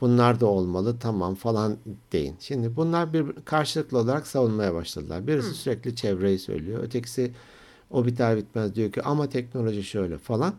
Bunlar 0.00 0.40
da 0.40 0.46
olmalı 0.46 0.96
tamam 1.00 1.34
falan 1.34 1.76
deyin. 2.12 2.36
Şimdi 2.40 2.76
bunlar 2.76 3.12
bir 3.12 3.26
karşılıklı 3.44 3.98
olarak 3.98 4.26
savunmaya 4.26 4.74
başladılar. 4.74 5.26
Birisi 5.26 5.54
sürekli 5.54 5.96
çevreyi 5.96 6.38
söylüyor. 6.38 6.82
Ötekisi 6.82 7.32
o 7.90 8.06
biter 8.06 8.36
bitmez 8.36 8.74
diyor 8.74 8.92
ki 8.92 9.02
ama 9.02 9.28
teknoloji 9.28 9.82
şöyle 9.82 10.18
falan. 10.18 10.54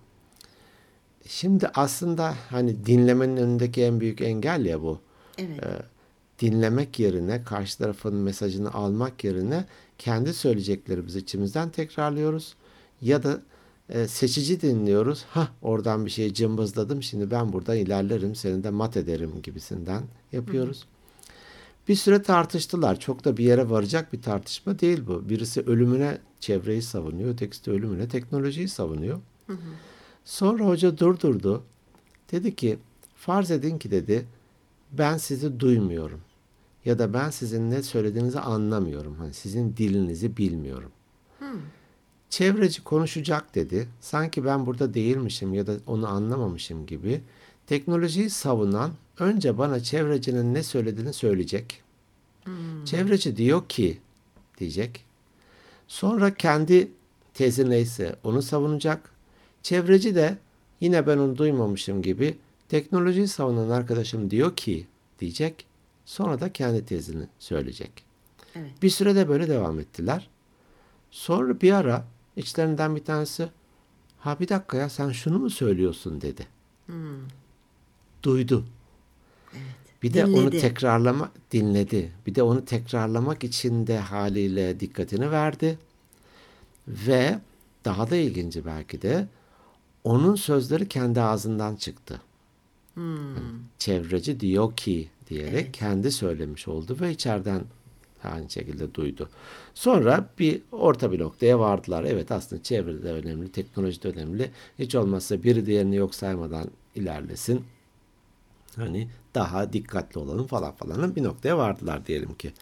Şimdi 1.26 1.68
aslında 1.74 2.36
hani 2.50 2.86
dinlemenin 2.86 3.38
önündeki 3.38 3.84
en 3.84 4.00
büyük 4.00 4.22
engel 4.22 4.66
ya 4.66 4.82
bu 4.82 5.00
Evet. 5.38 5.84
Dinlemek 6.40 7.00
yerine 7.00 7.44
karşı 7.44 7.78
tarafın 7.78 8.16
mesajını 8.16 8.74
almak 8.74 9.24
yerine 9.24 9.66
kendi 9.98 10.34
söyleyeceklerimizi 10.34 11.20
içimizden 11.20 11.70
tekrarlıyoruz 11.70 12.56
ya 13.02 13.24
da 13.24 13.42
e, 13.90 14.08
seçici 14.08 14.62
dinliyoruz. 14.62 15.26
Ha 15.30 15.48
oradan 15.62 16.06
bir 16.06 16.12
şey 16.12 16.34
cımbızladım 16.34 17.04
şimdi 17.04 17.32
ben 17.32 17.54
buradan 17.54 17.78
ilerlerim 17.78 18.36
seni 18.36 18.64
de 18.64 18.70
mat 18.70 18.98
ederim 18.98 19.32
gibisinden 19.44 20.04
yapıyoruz. 20.32 20.86
Bir 21.88 21.96
süre 21.96 22.24
tartıştılar. 22.24 23.00
Çok 23.00 23.26
da 23.26 23.38
bir 23.38 23.46
yere 23.46 23.70
varacak 23.70 24.14
bir 24.14 24.22
tartışma 24.22 24.80
değil 24.80 25.08
bu. 25.08 25.30
Birisi 25.30 25.62
ölümüne 25.62 26.18
çevreyi 26.40 26.82
savunuyor, 26.82 27.30
ötekisi 27.30 27.66
de 27.66 27.72
ölümüne 27.72 28.08
teknolojiyi 28.08 28.68
savunuyor. 28.68 29.20
Sonra 30.26 30.66
hoca 30.66 30.98
durdurdu. 30.98 31.64
Dedi 32.32 32.56
ki 32.56 32.78
farz 33.16 33.52
edin 33.52 33.78
ki 33.78 33.92
dedi 33.92 34.26
ben 34.92 35.18
sizi 35.18 35.60
duymuyorum. 35.60 36.22
Ya 36.88 37.00
da 37.00 37.14
ben 37.14 37.30
sizin 37.30 37.72
ne 37.72 37.84
söylediğinizi 37.84 38.40
anlamıyorum. 38.40 39.16
Hani 39.16 39.34
sizin 39.34 39.78
dilinizi 39.78 40.38
bilmiyorum. 40.38 40.92
Çevreci 42.30 42.84
konuşacak 42.84 43.56
dedi. 43.56 43.88
Sanki 44.00 44.46
ben 44.46 44.66
burada 44.66 44.94
değilmişim 44.94 45.54
ya 45.54 45.68
da 45.68 45.74
onu 45.88 46.08
anlamamışım 46.08 46.86
gibi. 46.86 47.22
Teknolojiyi 47.66 48.30
savunan 48.30 48.92
önce 49.20 49.58
bana 49.58 49.80
çevrecinin 49.80 50.54
ne 50.54 50.64
söylediğini 50.64 51.14
söyleyecek. 51.14 51.84
Çevreci 52.86 53.38
diyor 53.38 53.68
ki 53.70 53.98
diyecek. 54.58 55.06
Sonra 55.88 56.34
kendi 56.34 56.92
tezi 57.34 57.70
neyse 57.70 58.16
onu 58.24 58.42
savunacak. 58.42 59.12
Çevreci 59.64 60.16
de 60.16 60.38
yine 60.82 61.08
ben 61.08 61.18
onu 61.18 61.38
duymamışım 61.38 62.02
gibi 62.02 62.38
teknolojiyi 62.70 63.28
savunan 63.28 63.70
arkadaşım 63.70 64.32
diyor 64.32 64.56
ki 64.56 64.88
diyecek. 65.20 65.67
Sonra 66.08 66.40
da 66.40 66.54
kendi 66.54 66.86
tezini 66.86 67.28
söyleyecek. 67.40 67.92
Evet. 68.56 68.72
Bir 68.82 68.90
süre 68.90 69.16
de 69.16 69.30
böyle 69.30 69.48
devam 69.48 69.80
ettiler. 69.80 70.30
Sonra 71.12 71.62
bir 71.62 71.72
ara 71.74 72.06
içlerinden 72.36 72.96
bir 72.96 73.04
tanesi 73.04 73.50
ha 74.20 74.40
bir 74.40 74.50
dakika 74.50 74.78
ya 74.78 74.90
sen 74.90 75.12
şunu 75.12 75.40
mu 75.40 75.50
söylüyorsun 75.50 76.22
dedi. 76.22 76.48
Duydu. 78.24 78.66
Bir 80.04 80.14
de 80.14 80.26
onu 80.26 80.36
Dinledi. 80.36 80.60
tekrarlama 80.60 81.32
dinledi. 81.52 82.12
Bir 82.28 82.36
de 82.36 82.44
onu 82.44 82.66
tekrarlamak 82.66 83.44
için 83.44 83.88
de 83.88 84.00
haliyle 84.00 84.80
dikkatini 84.80 85.32
verdi. 85.32 85.80
Ve 86.88 87.40
daha 87.86 88.10
da 88.10 88.16
ilginci 88.16 88.66
belki 88.66 89.02
de 89.02 89.28
onun 90.04 90.36
sözleri 90.36 90.88
kendi 90.88 91.22
ağzından 91.22 91.76
çıktı. 91.76 92.22
Çevreci 93.78 94.40
diyor 94.40 94.76
ki 94.76 95.10
diyerek 95.30 95.74
kendi 95.74 96.12
söylemiş 96.12 96.68
oldu 96.68 96.98
ve 97.02 97.12
içeriden 97.12 97.64
aynı 98.24 98.50
şekilde 98.50 98.94
duydu. 98.94 99.30
Sonra 99.74 100.30
bir 100.40 100.62
orta 100.72 101.12
bir 101.12 101.20
noktaya 101.20 101.60
vardılar. 101.60 102.04
Evet 102.04 102.32
aslında 102.32 102.64
çevre 102.64 103.04
de 103.04 103.12
önemli, 103.12 103.52
teknoloji 103.52 104.04
de 104.04 104.08
önemli. 104.08 104.52
Hiç 104.80 104.96
olmazsa 104.96 105.44
biri 105.44 105.66
diğerini 105.66 105.96
yok 105.96 106.16
saymadan 106.16 106.72
ilerlesin. 106.96 107.64
Hani 108.76 109.10
daha 109.36 109.74
dikkatli 109.74 110.20
olalım 110.20 110.48
falan 110.48 110.72
falan 110.72 111.16
bir 111.16 111.24
noktaya 111.24 111.58
vardılar 111.58 112.06
diyelim 112.06 112.34
ki. 112.36 112.54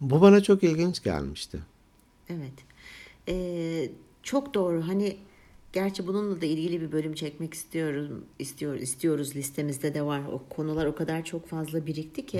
Bu 0.00 0.20
bana 0.20 0.42
çok 0.42 0.62
ilginç 0.62 1.02
gelmişti. 1.02 1.58
Evet. 2.28 2.52
Ee, 3.28 3.90
çok 4.22 4.54
doğru. 4.54 4.88
Hani 4.88 5.16
gerçi 5.72 6.06
bununla 6.06 6.40
da 6.40 6.46
ilgili 6.46 6.80
bir 6.80 6.92
bölüm 6.92 7.14
çekmek 7.14 7.54
istiyorum. 7.54 8.24
istiyor 8.38 8.74
istiyoruz 8.74 9.36
listemizde 9.36 9.94
de 9.94 10.02
var. 10.02 10.22
O 10.32 10.42
konular 10.50 10.86
o 10.86 10.94
kadar 10.94 11.24
çok 11.24 11.48
fazla 11.48 11.86
birikti 11.86 12.26
ki. 12.26 12.38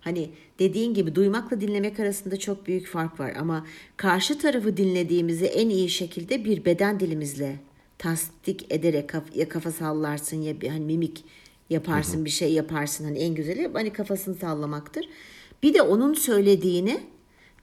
Hani 0.00 0.30
dediğin 0.58 0.94
gibi 0.94 1.14
duymakla 1.14 1.60
dinlemek 1.60 2.00
arasında 2.00 2.36
çok 2.38 2.66
büyük 2.66 2.86
fark 2.86 3.20
var 3.20 3.32
ama 3.38 3.66
karşı 3.96 4.38
tarafı 4.38 4.76
dinlediğimizi 4.76 5.44
en 5.46 5.68
iyi 5.68 5.88
şekilde 5.90 6.44
bir 6.44 6.64
beden 6.64 7.00
dilimizle 7.00 7.56
tasdik 7.98 8.72
ederek 8.72 9.08
kaf- 9.08 9.36
ya 9.36 9.48
kafa 9.48 9.72
sallarsın 9.72 10.42
ya 10.42 10.60
bir 10.60 10.68
hani 10.68 10.84
mimik 10.84 11.24
yaparsın 11.70 12.24
bir 12.24 12.30
şey 12.30 12.52
yaparsın 12.52 13.04
hani 13.04 13.18
en 13.18 13.34
güzeli 13.34 13.70
hani 13.72 13.92
kafasını 13.92 14.34
sallamaktır. 14.34 15.08
Bir 15.62 15.74
de 15.74 15.82
onun 15.82 16.14
söylediğini 16.14 17.00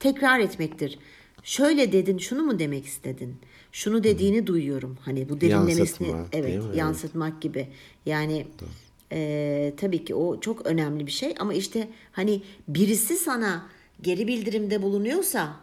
tekrar 0.00 0.40
etmektir. 0.40 0.98
Şöyle 1.42 1.92
dedin, 1.92 2.18
şunu 2.18 2.42
mu 2.42 2.58
demek 2.58 2.86
istedin? 2.86 3.36
Şunu 3.72 4.04
dediğini 4.04 4.46
duyuyorum. 4.46 4.98
Hani 5.04 5.28
bu 5.28 5.40
derinlemesine 5.40 6.08
Yansıtma, 6.08 6.26
evet, 6.32 6.58
mi? 6.58 6.64
Evet. 6.66 6.76
yansıtmak 6.76 7.42
gibi. 7.42 7.68
Yani 8.06 8.46
Ee, 9.14 9.74
tabii 9.76 10.04
ki 10.04 10.14
o 10.14 10.40
çok 10.40 10.66
önemli 10.66 11.06
bir 11.06 11.12
şey 11.12 11.34
ama 11.38 11.54
işte 11.54 11.88
hani 12.12 12.42
birisi 12.68 13.16
sana 13.16 13.66
geri 14.02 14.26
bildirimde 14.26 14.82
bulunuyorsa 14.82 15.56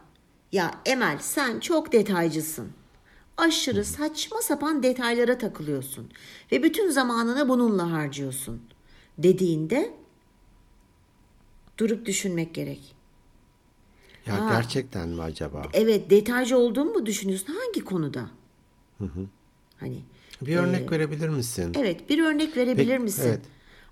ya 0.52 0.80
Emel 0.86 1.18
sen 1.20 1.60
çok 1.60 1.92
detaycısın. 1.92 2.68
Aşırı 3.36 3.84
saçma 3.84 4.42
sapan 4.42 4.82
detaylara 4.82 5.38
takılıyorsun 5.38 6.10
ve 6.52 6.62
bütün 6.62 6.90
zamanını 6.90 7.48
bununla 7.48 7.92
harcıyorsun 7.92 8.62
dediğinde 9.18 9.94
durup 11.78 12.06
düşünmek 12.06 12.54
gerek. 12.54 12.99
Ya 14.26 14.40
Ha. 14.40 14.48
gerçekten 14.54 15.08
mi 15.08 15.22
acaba? 15.22 15.62
Evet 15.72 16.10
detaycı 16.10 16.58
olduğumu 16.58 16.92
mu 16.92 17.06
düşünüyorsun? 17.06 17.54
Hangi 17.54 17.84
konuda? 17.84 18.30
Hani 19.80 20.02
Bir 20.42 20.56
örnek 20.56 20.92
verebilir 20.92 21.28
misin? 21.28 21.72
evet 21.78 22.10
bir 22.10 22.18
örnek 22.24 22.56
verebilir 22.56 22.86
Peki, 22.90 23.02
misin? 23.02 23.22
evet. 23.28 23.40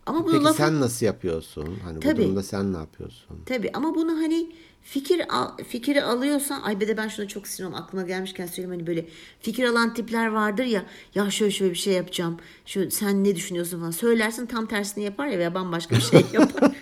Ama 0.08 0.24
bunu 0.24 0.32
Peki 0.32 0.44
lafı- 0.44 0.56
sen 0.56 0.80
nasıl 0.80 1.06
yapıyorsun? 1.06 1.78
Hani 1.84 2.00
Tabii. 2.00 2.16
bu 2.18 2.22
durumda 2.22 2.42
sen 2.42 2.72
ne 2.72 2.76
yapıyorsun? 2.76 3.38
Tabii 3.46 3.70
ama 3.74 3.94
bunu 3.94 4.10
hani 4.12 4.52
fikir 4.82 5.22
al, 5.28 5.48
fikri 5.68 6.02
alıyorsan 6.02 6.60
ay 6.62 6.80
bir 6.80 6.88
de 6.88 6.96
ben 6.96 7.08
şuna 7.08 7.28
çok 7.28 7.48
sinirliyim 7.48 7.82
aklıma 7.82 8.04
gelmişken 8.06 8.46
söyleyeyim 8.46 8.70
hani 8.70 8.86
böyle 8.86 9.06
fikir 9.40 9.64
alan 9.64 9.94
tipler 9.94 10.26
vardır 10.26 10.64
ya 10.64 10.82
ya 11.14 11.30
şöyle 11.30 11.50
şöyle 11.52 11.70
bir 11.72 11.78
şey 11.78 11.94
yapacağım 11.94 12.36
şu 12.66 12.90
sen 12.90 13.24
ne 13.24 13.36
düşünüyorsun 13.36 13.78
falan 13.80 13.90
söylersin 13.90 14.46
tam 14.46 14.66
tersini 14.66 15.04
yapar 15.04 15.26
ya 15.26 15.38
veya 15.38 15.54
bambaşka 15.54 15.96
bir 15.96 16.00
şey 16.00 16.20
yapar. 16.32 16.72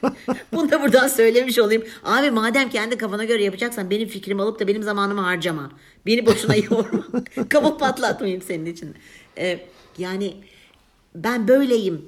Bunu 0.53 0.71
da 0.71 0.83
buradan 0.83 1.09
söylemiş 1.09 1.59
olayım. 1.59 1.83
Abi 2.05 2.31
madem 2.31 2.69
kendi 2.71 2.97
kafana 2.99 3.25
göre 3.25 3.45
yapacaksan 3.45 3.91
benim 3.91 4.09
fikrimi 4.09 4.43
alıp 4.43 4.61
da 4.61 4.69
benim 4.69 4.83
zamanımı 4.83 5.21
harcama. 5.21 5.71
Beni 6.07 6.27
boşuna 6.27 6.57
yorma. 6.71 7.05
Kafa 7.49 7.77
patlatmayayım 7.77 8.43
senin 8.43 8.67
için. 8.67 8.95
Ee, 9.39 9.61
yani 9.99 10.37
ben 11.15 11.49
böyleyim 11.49 12.05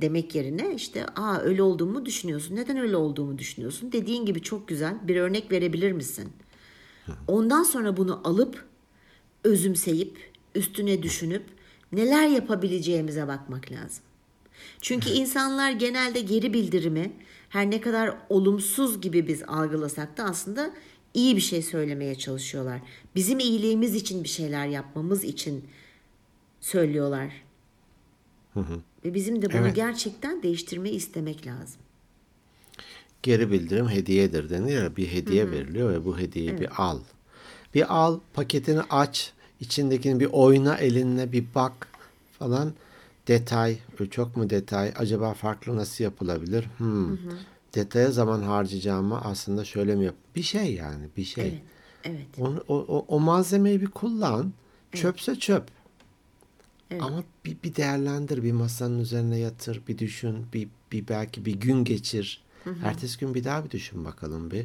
demek 0.00 0.34
yerine 0.34 0.74
işte 0.74 1.06
aa 1.06 1.38
öyle 1.38 1.62
olduğumu 1.62 2.06
düşünüyorsun. 2.06 2.56
Neden 2.56 2.76
öyle 2.76 2.96
olduğumu 2.96 3.38
düşünüyorsun? 3.38 3.92
Dediğin 3.92 4.26
gibi 4.26 4.42
çok 4.42 4.68
güzel 4.68 5.08
bir 5.08 5.16
örnek 5.16 5.52
verebilir 5.52 5.92
misin? 5.92 6.32
Ondan 7.28 7.62
sonra 7.62 7.96
bunu 7.96 8.20
alıp 8.24 8.64
özümseyip 9.44 10.30
üstüne 10.54 11.02
düşünüp 11.02 11.44
neler 11.92 12.28
yapabileceğimize 12.28 13.28
bakmak 13.28 13.72
lazım. 13.72 14.04
Çünkü 14.80 15.10
insanlar 15.10 15.70
genelde 15.70 16.20
geri 16.20 16.52
bildirimi 16.52 17.12
her 17.48 17.70
ne 17.70 17.80
kadar 17.80 18.16
olumsuz 18.28 19.00
gibi 19.00 19.28
biz 19.28 19.42
algılasak 19.42 20.16
da 20.16 20.24
aslında 20.24 20.70
iyi 21.14 21.36
bir 21.36 21.40
şey 21.40 21.62
söylemeye 21.62 22.14
çalışıyorlar. 22.14 22.80
Bizim 23.14 23.38
iyiliğimiz 23.38 23.94
için 23.94 24.24
bir 24.24 24.28
şeyler 24.28 24.66
yapmamız 24.66 25.24
için 25.24 25.64
söylüyorlar. 26.60 27.32
Ve 29.06 29.14
bizim 29.14 29.42
de 29.42 29.52
bunu 29.52 29.58
Evet. 29.58 29.76
gerçekten 29.76 30.42
değiştirmeyi 30.42 30.94
istemek 30.94 31.46
lazım. 31.46 31.80
Geri 33.22 33.50
bildirim 33.50 33.88
hediyedir 33.88 34.50
denir 34.50 34.82
ya 34.82 34.96
bir 34.96 35.12
hediye 35.12 35.50
veriliyor 35.50 35.92
ve 35.92 36.04
bu 36.04 36.18
hediyeyi 36.18 36.60
bir 36.60 36.68
al. 36.76 36.98
Bir 37.74 37.94
al 37.96 38.20
paketini 38.34 38.80
aç 38.90 39.32
içindekini 39.60 40.20
bir 40.20 40.28
oyna 40.32 40.76
elinle 40.76 41.32
bir 41.32 41.44
bak 41.54 41.88
falan 42.38 42.72
detay 43.28 43.78
e, 44.00 44.06
çok 44.06 44.36
mu 44.36 44.50
detay 44.50 44.92
acaba 44.96 45.34
farklı 45.34 45.76
nasıl 45.76 46.04
yapılabilir 46.04 46.68
hmm. 46.78 47.18
detaya 47.74 48.10
zaman 48.10 48.42
harcayacağıma 48.42 49.20
aslında 49.20 49.64
şöyle 49.64 49.94
mi 49.94 50.04
yap 50.04 50.14
bir 50.36 50.42
şey 50.42 50.74
yani 50.74 51.08
bir 51.16 51.24
şey 51.24 51.44
Evet. 51.44 51.62
Evet. 52.04 52.26
Onu, 52.38 52.64
o, 52.68 52.74
o, 52.74 53.04
o 53.08 53.20
malzemeyi 53.20 53.80
bir 53.80 53.86
kullan 53.86 54.52
çöpse 54.92 55.34
çöp 55.34 55.64
ama 57.00 57.24
bir, 57.44 57.56
bir 57.64 57.74
değerlendir 57.74 58.42
bir 58.42 58.52
masanın 58.52 58.98
üzerine 58.98 59.38
yatır 59.38 59.82
bir 59.88 59.98
düşün 59.98 60.46
bir, 60.52 60.68
bir 60.92 61.08
belki 61.08 61.44
bir 61.44 61.54
gün 61.54 61.84
geçir. 61.84 62.44
Ertesi 62.84 63.18
gün 63.18 63.34
bir 63.34 63.44
daha 63.44 63.64
bir 63.64 63.70
düşün 63.70 64.04
bakalım 64.04 64.50
bir. 64.50 64.64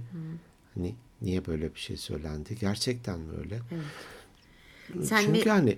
Hani 0.75 0.95
niye 1.21 1.45
böyle 1.45 1.75
bir 1.75 1.79
şey 1.79 1.97
söylendi? 1.97 2.57
Gerçekten 2.59 3.19
mi 3.19 3.31
öyle? 3.39 3.59
Sen 5.03 5.21
çünkü 5.21 5.41
bir 5.41 5.45
hani 5.45 5.77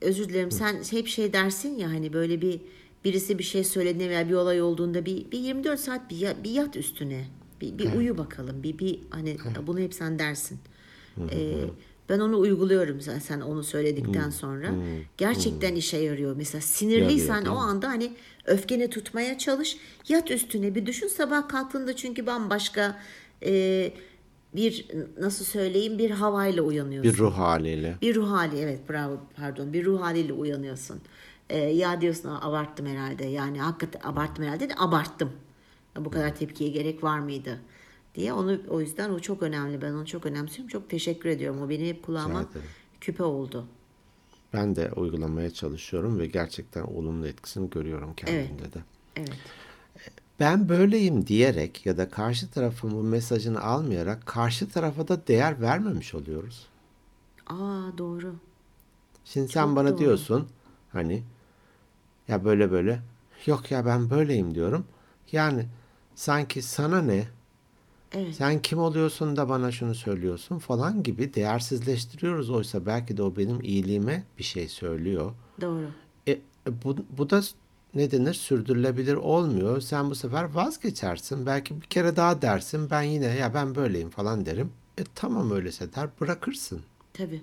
özür 0.00 0.28
dilerim. 0.28 0.50
Sen 0.50 0.82
hep 0.90 1.06
şey 1.06 1.32
dersin 1.32 1.78
ya 1.78 1.88
hani 1.90 2.12
böyle 2.12 2.40
bir 2.42 2.60
birisi 3.04 3.38
bir 3.38 3.44
şey 3.44 3.64
söylediğinde 3.64 4.10
veya 4.10 4.28
bir 4.28 4.34
olay 4.34 4.62
olduğunda 4.62 5.06
bir, 5.06 5.30
bir 5.30 5.38
24 5.38 5.80
saat 5.80 6.10
bir, 6.10 6.44
bir 6.44 6.50
yat 6.50 6.76
üstüne. 6.76 7.24
Bir, 7.60 7.78
bir 7.78 7.92
uyu 7.92 8.18
bakalım. 8.18 8.62
Bir, 8.62 8.78
bir 8.78 9.00
hani 9.10 9.36
bunu 9.66 9.80
hep 9.80 9.94
sen 9.94 10.18
dersin. 10.18 10.58
Ee, 11.30 11.54
ben 12.08 12.18
onu 12.20 12.38
uyguluyorum 12.38 13.00
sen, 13.00 13.18
sen 13.18 13.40
onu 13.40 13.62
söyledikten 13.62 14.30
sonra. 14.30 14.74
Gerçekten 15.16 15.74
işe 15.74 15.96
yarıyor. 15.96 16.36
Mesela 16.36 16.60
sinirliysen 16.62 17.34
Yarıyor, 17.34 17.52
o 17.54 17.58
anda 17.58 17.88
hani 17.88 18.12
öfkeni 18.44 18.90
tutmaya 18.90 19.38
çalış. 19.38 19.76
Yat 20.08 20.30
üstüne 20.30 20.74
bir 20.74 20.86
düşün. 20.86 21.08
Sabah 21.08 21.48
kalktığında 21.48 21.96
çünkü 21.96 22.26
bambaşka 22.26 22.98
e, 23.44 23.92
bir 24.56 24.86
nasıl 25.20 25.44
söyleyeyim 25.44 25.98
bir 25.98 26.10
havayla 26.10 26.62
uyanıyorsun. 26.62 27.12
bir 27.12 27.18
ruh 27.18 27.38
haliyle 27.38 27.98
Bir 28.02 28.14
ruh 28.14 28.30
hali 28.30 28.58
evet 28.58 28.80
bravo 28.90 29.20
pardon 29.36 29.72
bir 29.72 29.84
ruh 29.84 30.00
haliyle 30.00 30.32
uyanıyorsun. 30.32 31.00
Ee, 31.50 31.58
ya 31.58 32.00
diyorsun 32.00 32.28
"Aa, 32.28 32.40
abarttım 32.48 32.86
herhalde 32.86 33.24
yani 33.26 33.60
hakikaten 33.60 34.10
abarttım 34.10 34.44
herhalde 34.44 34.68
de 34.68 34.74
abarttım. 34.78 35.30
Bu 35.96 36.10
kadar 36.10 36.36
tepkiye 36.36 36.70
gerek 36.70 37.02
var 37.04 37.18
mıydı 37.18 37.58
diye 38.14 38.32
onu 38.32 38.60
o 38.68 38.80
yüzden 38.80 39.10
o 39.10 39.20
çok 39.20 39.42
önemli 39.42 39.82
ben 39.82 39.92
onu 39.92 40.06
çok 40.06 40.26
önemsiyorum 40.26 40.68
çok 40.68 40.90
teşekkür 40.90 41.28
ediyorum 41.28 41.62
o 41.62 41.68
benim 41.68 41.86
hep 41.86 42.02
kulağıma 42.02 42.46
küpe 43.00 43.22
oldu. 43.22 43.66
ben 44.52 44.76
de 44.76 44.92
uygulamaya 44.92 45.50
çalışıyorum 45.50 46.18
ve 46.18 46.26
gerçekten 46.26 46.82
olumlu 46.82 47.26
etkisini 47.26 47.70
görüyorum 47.70 48.14
kendimde 48.14 48.72
de 48.72 48.78
Evet 49.16 49.38
ben 50.40 50.68
böyleyim 50.68 51.26
diyerek 51.26 51.86
ya 51.86 51.96
da 51.98 52.08
karşı 52.10 52.50
tarafın 52.50 52.90
bu 52.90 53.02
mesajını 53.02 53.60
almayarak 53.62 54.26
karşı 54.26 54.68
tarafa 54.68 55.08
da 55.08 55.26
değer 55.26 55.60
vermemiş 55.60 56.14
oluyoruz. 56.14 56.66
aa 57.46 57.98
doğru 57.98 58.34
Şimdi 59.24 59.48
sen 59.48 59.64
Çok 59.66 59.76
bana 59.76 59.88
doğru. 59.90 59.98
diyorsun 59.98 60.48
hani 60.92 61.22
ya 62.28 62.44
böyle 62.44 62.70
böyle 62.70 63.00
yok 63.46 63.70
ya 63.70 63.86
ben 63.86 64.10
böyleyim 64.10 64.54
diyorum. 64.54 64.86
Yani 65.32 65.66
sanki 66.14 66.62
sana 66.62 67.02
ne? 67.02 67.28
Evet 68.12 68.34
Sen 68.34 68.62
kim 68.62 68.78
oluyorsun 68.78 69.36
da 69.36 69.48
bana 69.48 69.72
şunu 69.72 69.94
söylüyorsun 69.94 70.58
falan 70.58 71.02
gibi 71.02 71.34
değersizleştiriyoruz. 71.34 72.50
Oysa 72.50 72.86
belki 72.86 73.16
de 73.16 73.22
o 73.22 73.36
benim 73.36 73.60
iyiliğime 73.60 74.24
bir 74.38 74.44
şey 74.44 74.68
söylüyor. 74.68 75.32
doğru 75.60 75.90
E, 76.28 76.38
bu, 76.84 76.96
bu 77.18 77.30
da 77.30 77.42
ne 77.94 78.10
denir 78.10 78.34
sürdürülebilir 78.34 79.14
olmuyor. 79.14 79.80
Sen 79.80 80.10
bu 80.10 80.14
sefer 80.14 80.44
vazgeçersin. 80.44 81.46
Belki 81.46 81.80
bir 81.80 81.86
kere 81.86 82.16
daha 82.16 82.42
dersin. 82.42 82.90
Ben 82.90 83.02
yine 83.02 83.26
ya 83.26 83.54
ben 83.54 83.74
böyleyim 83.74 84.10
falan 84.10 84.46
derim. 84.46 84.72
E 84.98 85.02
tamam 85.14 85.50
öyleyse 85.50 85.94
der 85.94 86.08
bırakırsın. 86.20 86.80
tabi 87.12 87.42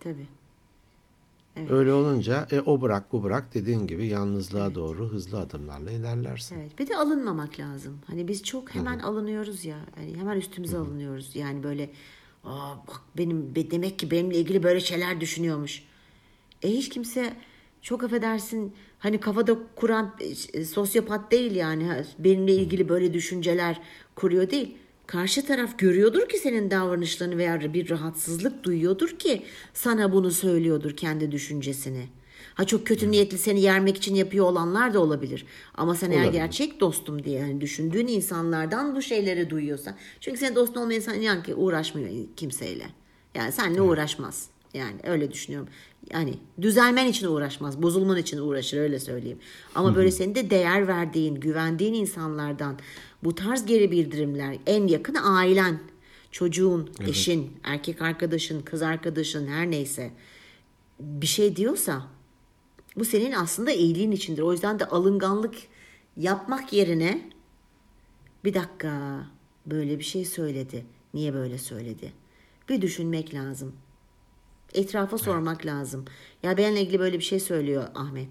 tabi 0.00 0.26
Evet. 1.56 1.70
Öyle 1.70 1.92
olunca 1.92 2.46
e, 2.50 2.60
o 2.60 2.80
bırak 2.80 3.12
bu 3.12 3.22
bırak 3.22 3.54
dediğin 3.54 3.86
gibi 3.86 4.06
yalnızlığa 4.06 4.74
doğru 4.74 5.08
hızlı 5.08 5.38
adımlarla 5.40 5.90
ilerlersin. 5.90 6.58
Evet. 6.58 6.78
Bir 6.78 6.88
de 6.88 6.96
alınmamak 6.96 7.60
lazım. 7.60 7.98
Hani 8.06 8.28
biz 8.28 8.42
çok 8.42 8.74
hemen 8.74 8.98
alınıyoruz 8.98 9.64
ya. 9.64 9.78
Yani 10.00 10.16
hemen 10.16 10.36
üstümüze 10.36 10.76
alınıyoruz. 10.76 11.36
Yani 11.36 11.62
böyle 11.62 11.90
Aa, 12.44 12.76
bak 12.88 13.00
benim 13.16 13.54
be- 13.54 13.70
demek 13.70 13.98
ki 13.98 14.10
benimle 14.10 14.36
ilgili 14.36 14.62
böyle 14.62 14.80
şeyler 14.80 15.20
düşünüyormuş. 15.20 15.82
E 16.62 16.68
hiç 16.70 16.88
kimse 16.88 17.32
çok 17.82 18.04
affedersin 18.04 18.74
hani 18.98 19.20
kafada 19.20 19.58
kuran 19.76 20.14
e, 20.52 20.64
sosyopat 20.64 21.32
değil 21.32 21.54
yani. 21.54 22.04
Benimle 22.18 22.54
ilgili 22.54 22.88
böyle 22.88 23.14
düşünceler 23.14 23.80
kuruyor 24.14 24.50
değil. 24.50 24.76
Karşı 25.10 25.46
taraf 25.46 25.78
görüyordur 25.78 26.28
ki 26.28 26.38
senin 26.38 26.70
davranışlarını 26.70 27.38
veya 27.38 27.74
bir 27.74 27.90
rahatsızlık 27.90 28.64
duyuyordur 28.64 29.08
ki 29.08 29.42
sana 29.74 30.12
bunu 30.12 30.30
söylüyordur 30.30 30.96
kendi 30.96 31.32
düşüncesini. 31.32 32.06
Ha 32.54 32.64
çok 32.64 32.86
kötü 32.86 33.10
niyetli 33.10 33.38
seni 33.38 33.60
yermek 33.60 33.96
için 33.96 34.14
yapıyor 34.14 34.46
olanlar 34.46 34.94
da 34.94 35.00
olabilir. 35.00 35.46
Ama 35.74 35.94
sen 35.94 36.10
eğer 36.10 36.18
Olabilir. 36.18 36.32
gerçek 36.32 36.80
dostum 36.80 37.24
diye 37.24 37.40
hani 37.40 37.60
düşündüğün 37.60 38.06
insanlardan 38.06 38.96
bu 38.96 39.02
şeyleri 39.02 39.50
duyuyorsan. 39.50 39.94
Çünkü 40.20 40.38
senin 40.38 40.54
dostun 40.54 40.80
olmayan 40.80 41.00
insan 41.00 41.20
inan 41.20 41.42
ki 41.42 41.54
uğraşmıyor 41.54 42.08
kimseyle. 42.36 42.86
Yani 43.34 43.52
seninle 43.52 43.82
uğraşmaz. 43.82 44.48
Yani 44.74 44.96
öyle 45.02 45.30
düşünüyorum. 45.30 45.68
Yani 46.12 46.34
düzelmen 46.62 47.06
için 47.06 47.26
uğraşmaz, 47.26 47.82
bozulman 47.82 48.18
için 48.18 48.38
uğraşır 48.38 48.78
öyle 48.78 48.98
söyleyeyim. 48.98 49.38
Ama 49.74 49.96
böyle 49.96 50.10
senin 50.10 50.34
de 50.34 50.50
değer 50.50 50.88
verdiğin, 50.88 51.34
güvendiğin 51.34 51.94
insanlardan 51.94 52.78
bu 53.24 53.34
tarz 53.34 53.66
geri 53.66 53.90
bildirimler, 53.90 54.56
en 54.66 54.86
yakın 54.86 55.14
ailen, 55.14 55.80
çocuğun, 56.30 56.90
eşin, 57.06 57.56
erkek 57.64 58.02
arkadaşın, 58.02 58.62
kız 58.62 58.82
arkadaşın 58.82 59.46
her 59.46 59.70
neyse 59.70 60.10
bir 61.00 61.26
şey 61.26 61.56
diyorsa 61.56 62.06
bu 62.96 63.04
senin 63.04 63.32
aslında 63.32 63.70
iyiliğin 63.70 64.10
içindir. 64.10 64.42
O 64.42 64.52
yüzden 64.52 64.78
de 64.78 64.84
alınganlık 64.84 65.54
yapmak 66.16 66.72
yerine 66.72 67.30
bir 68.44 68.54
dakika 68.54 69.26
böyle 69.66 69.98
bir 69.98 70.04
şey 70.04 70.24
söyledi. 70.24 70.86
Niye 71.14 71.34
böyle 71.34 71.58
söyledi? 71.58 72.12
Bir 72.68 72.82
düşünmek 72.82 73.34
lazım. 73.34 73.72
Etrafa 74.74 75.18
sormak 75.18 75.66
lazım. 75.66 76.04
Ya 76.42 76.56
benimle 76.56 76.82
ilgili 76.82 76.98
böyle 76.98 77.18
bir 77.18 77.24
şey 77.24 77.40
söylüyor 77.40 77.88
Ahmet. 77.94 78.28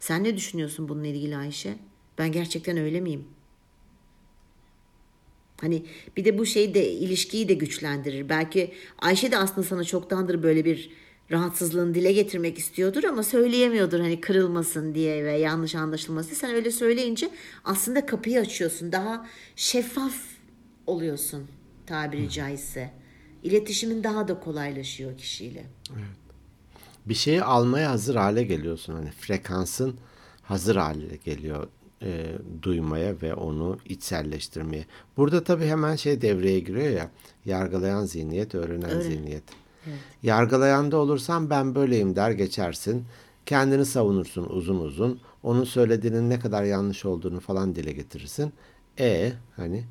Sen 0.00 0.24
ne 0.24 0.36
düşünüyorsun 0.36 0.88
bununla 0.88 1.06
ilgili 1.06 1.36
Ayşe? 1.36 1.76
Ben 2.18 2.32
gerçekten 2.32 2.76
öyle 2.76 3.00
miyim? 3.00 3.24
Hani 5.60 5.86
bir 6.16 6.24
de 6.24 6.38
bu 6.38 6.46
şey 6.46 6.74
de 6.74 6.90
ilişkiyi 6.92 7.48
de 7.48 7.54
güçlendirir. 7.54 8.28
Belki 8.28 8.72
Ayşe 8.98 9.32
de 9.32 9.38
aslında 9.38 9.66
sana 9.66 9.84
çoktandır 9.84 10.42
böyle 10.42 10.64
bir 10.64 10.90
rahatsızlığını 11.30 11.94
dile 11.94 12.12
getirmek 12.12 12.58
istiyordur 12.58 13.04
ama 13.04 13.22
söyleyemiyordur 13.22 14.00
hani 14.00 14.20
kırılmasın 14.20 14.94
diye 14.94 15.24
ve 15.24 15.32
yanlış 15.32 15.74
anlaşılmasın. 15.74 16.34
Sen 16.34 16.54
öyle 16.54 16.70
söyleyince 16.70 17.30
aslında 17.64 18.06
kapıyı 18.06 18.40
açıyorsun. 18.40 18.92
Daha 18.92 19.26
şeffaf 19.56 20.14
oluyorsun 20.86 21.46
tabiri 21.86 22.30
caizse. 22.30 22.90
İletişimin 23.42 24.04
daha 24.04 24.28
da 24.28 24.40
kolaylaşıyor 24.40 25.18
kişiyle. 25.18 25.64
Bir 27.06 27.14
şeyi 27.14 27.42
almaya 27.42 27.90
hazır 27.90 28.16
hale 28.16 28.42
geliyorsun. 28.42 28.94
Hani 28.94 29.10
frekansın 29.10 29.96
hazır 30.42 30.76
hale 30.76 31.16
geliyor 31.24 31.68
e, 32.02 32.32
duymaya 32.62 33.22
ve 33.22 33.34
onu 33.34 33.78
içselleştirmeye. 33.84 34.86
Burada 35.16 35.44
tabii 35.44 35.66
hemen 35.66 35.96
şey 35.96 36.22
devreye 36.22 36.60
giriyor 36.60 36.90
ya. 36.90 37.10
Yargılayan 37.44 38.04
zihniyet, 38.04 38.54
öğrenen 38.54 38.90
Öyle. 38.90 39.02
zihniyet. 39.02 39.42
Yargılayanda 40.22 40.96
olursan 40.96 41.50
ben 41.50 41.74
böyleyim 41.74 42.16
der 42.16 42.30
geçersin. 42.30 43.04
Kendini 43.46 43.84
savunursun 43.86 44.46
uzun 44.50 44.80
uzun. 44.80 45.20
Onun 45.42 45.64
söylediğinin 45.64 46.30
ne 46.30 46.38
kadar 46.40 46.64
yanlış 46.64 47.04
olduğunu 47.04 47.40
falan 47.40 47.74
dile 47.74 47.92
getirirsin. 47.92 48.52
E 48.98 49.32
hani 49.56 49.84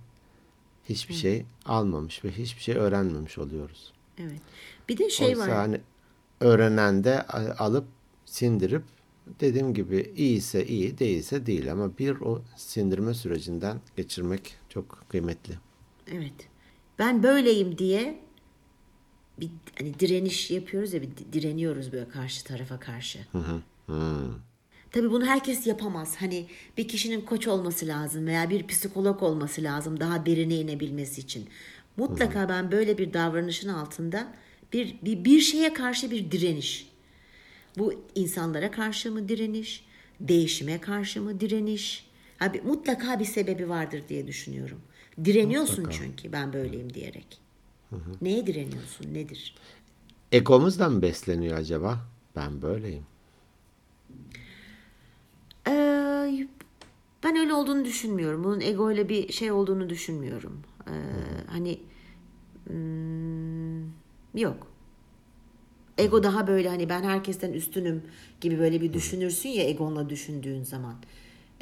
hiçbir 0.89 1.13
şey 1.13 1.45
almamış 1.65 2.25
ve 2.25 2.31
hiçbir 2.31 2.61
şey 2.61 2.75
öğrenmemiş 2.75 3.37
oluyoruz. 3.37 3.93
Evet. 4.17 4.41
Bir 4.89 4.97
de 4.97 5.09
şey 5.09 5.27
Oysa 5.27 5.41
var. 5.41 5.51
hani 5.51 5.81
öğrenen 6.39 7.03
de 7.03 7.21
alıp 7.57 7.85
sindirip 8.25 8.83
dediğim 9.39 9.73
gibi 9.73 10.13
iyiyse 10.15 10.65
iyi 10.67 10.97
değilse 10.99 11.45
değil 11.45 11.71
ama 11.71 11.97
bir 11.97 12.21
o 12.21 12.41
sindirme 12.57 13.13
sürecinden 13.13 13.77
geçirmek 13.97 14.55
çok 14.69 15.05
kıymetli. 15.09 15.53
Evet. 16.11 16.33
Ben 16.99 17.23
böyleyim 17.23 17.77
diye 17.77 18.19
bir 19.39 19.49
hani 19.77 19.99
direniş 19.99 20.51
yapıyoruz 20.51 20.93
ya 20.93 21.01
bir 21.01 21.07
di- 21.07 21.33
direniyoruz 21.33 21.91
böyle 21.91 22.09
karşı 22.09 22.43
tarafa 22.43 22.79
karşı. 22.79 23.19
Tabii 24.91 25.11
bunu 25.11 25.25
herkes 25.25 25.67
yapamaz. 25.67 26.15
Hani 26.19 26.45
bir 26.77 26.87
kişinin 26.87 27.21
koç 27.21 27.47
olması 27.47 27.87
lazım 27.87 28.27
veya 28.27 28.49
bir 28.49 28.67
psikolog 28.67 29.23
olması 29.23 29.63
lazım 29.63 29.99
daha 29.99 30.25
derine 30.25 30.55
inebilmesi 30.55 31.21
için. 31.21 31.49
Mutlaka 31.97 32.49
ben 32.49 32.71
böyle 32.71 32.97
bir 32.97 33.13
davranışın 33.13 33.69
altında 33.69 34.33
bir, 34.73 34.95
bir 35.01 35.25
bir 35.25 35.39
şeye 35.39 35.73
karşı 35.73 36.11
bir 36.11 36.31
direniş. 36.31 36.88
Bu 37.77 37.93
insanlara 38.15 38.71
karşı 38.71 39.11
mı 39.11 39.29
direniş? 39.29 39.85
Değişime 40.19 40.81
karşı 40.81 41.21
mı 41.21 41.39
direniş? 41.39 42.09
Abi 42.39 42.61
mutlaka 42.61 43.19
bir 43.19 43.25
sebebi 43.25 43.69
vardır 43.69 44.03
diye 44.09 44.27
düşünüyorum. 44.27 44.81
Direniyorsun 45.25 45.87
çünkü 45.91 46.31
ben 46.31 46.53
böyleyim 46.53 46.93
diyerek. 46.93 47.41
Neye 48.21 48.47
direniyorsun? 48.47 49.13
Nedir? 49.13 49.55
Egomuzdan 50.31 50.91
mı 50.91 51.01
besleniyor 51.01 51.57
acaba? 51.57 51.99
Ben 52.35 52.61
böyleyim. 52.61 53.05
Ee, 55.67 56.47
ben 57.23 57.37
öyle 57.37 57.53
olduğunu 57.53 57.85
düşünmüyorum. 57.85 58.43
Bunun 58.43 58.59
ego 58.61 58.91
ile 58.91 59.09
bir 59.09 59.33
şey 59.33 59.51
olduğunu 59.51 59.89
düşünmüyorum. 59.89 60.61
Ee, 60.87 60.91
hani 61.47 61.79
hmm, 62.67 63.81
yok. 64.33 64.67
Ego 65.99 66.23
daha 66.23 66.47
böyle 66.47 66.69
hani 66.69 66.89
ben 66.89 67.03
herkesten 67.03 67.53
üstünüm 67.53 68.03
gibi 68.41 68.59
böyle 68.59 68.81
bir 68.81 68.93
düşünürsün 68.93 69.49
ya 69.49 69.63
egonla 69.69 70.09
düşündüğün 70.09 70.63
zaman. 70.63 70.95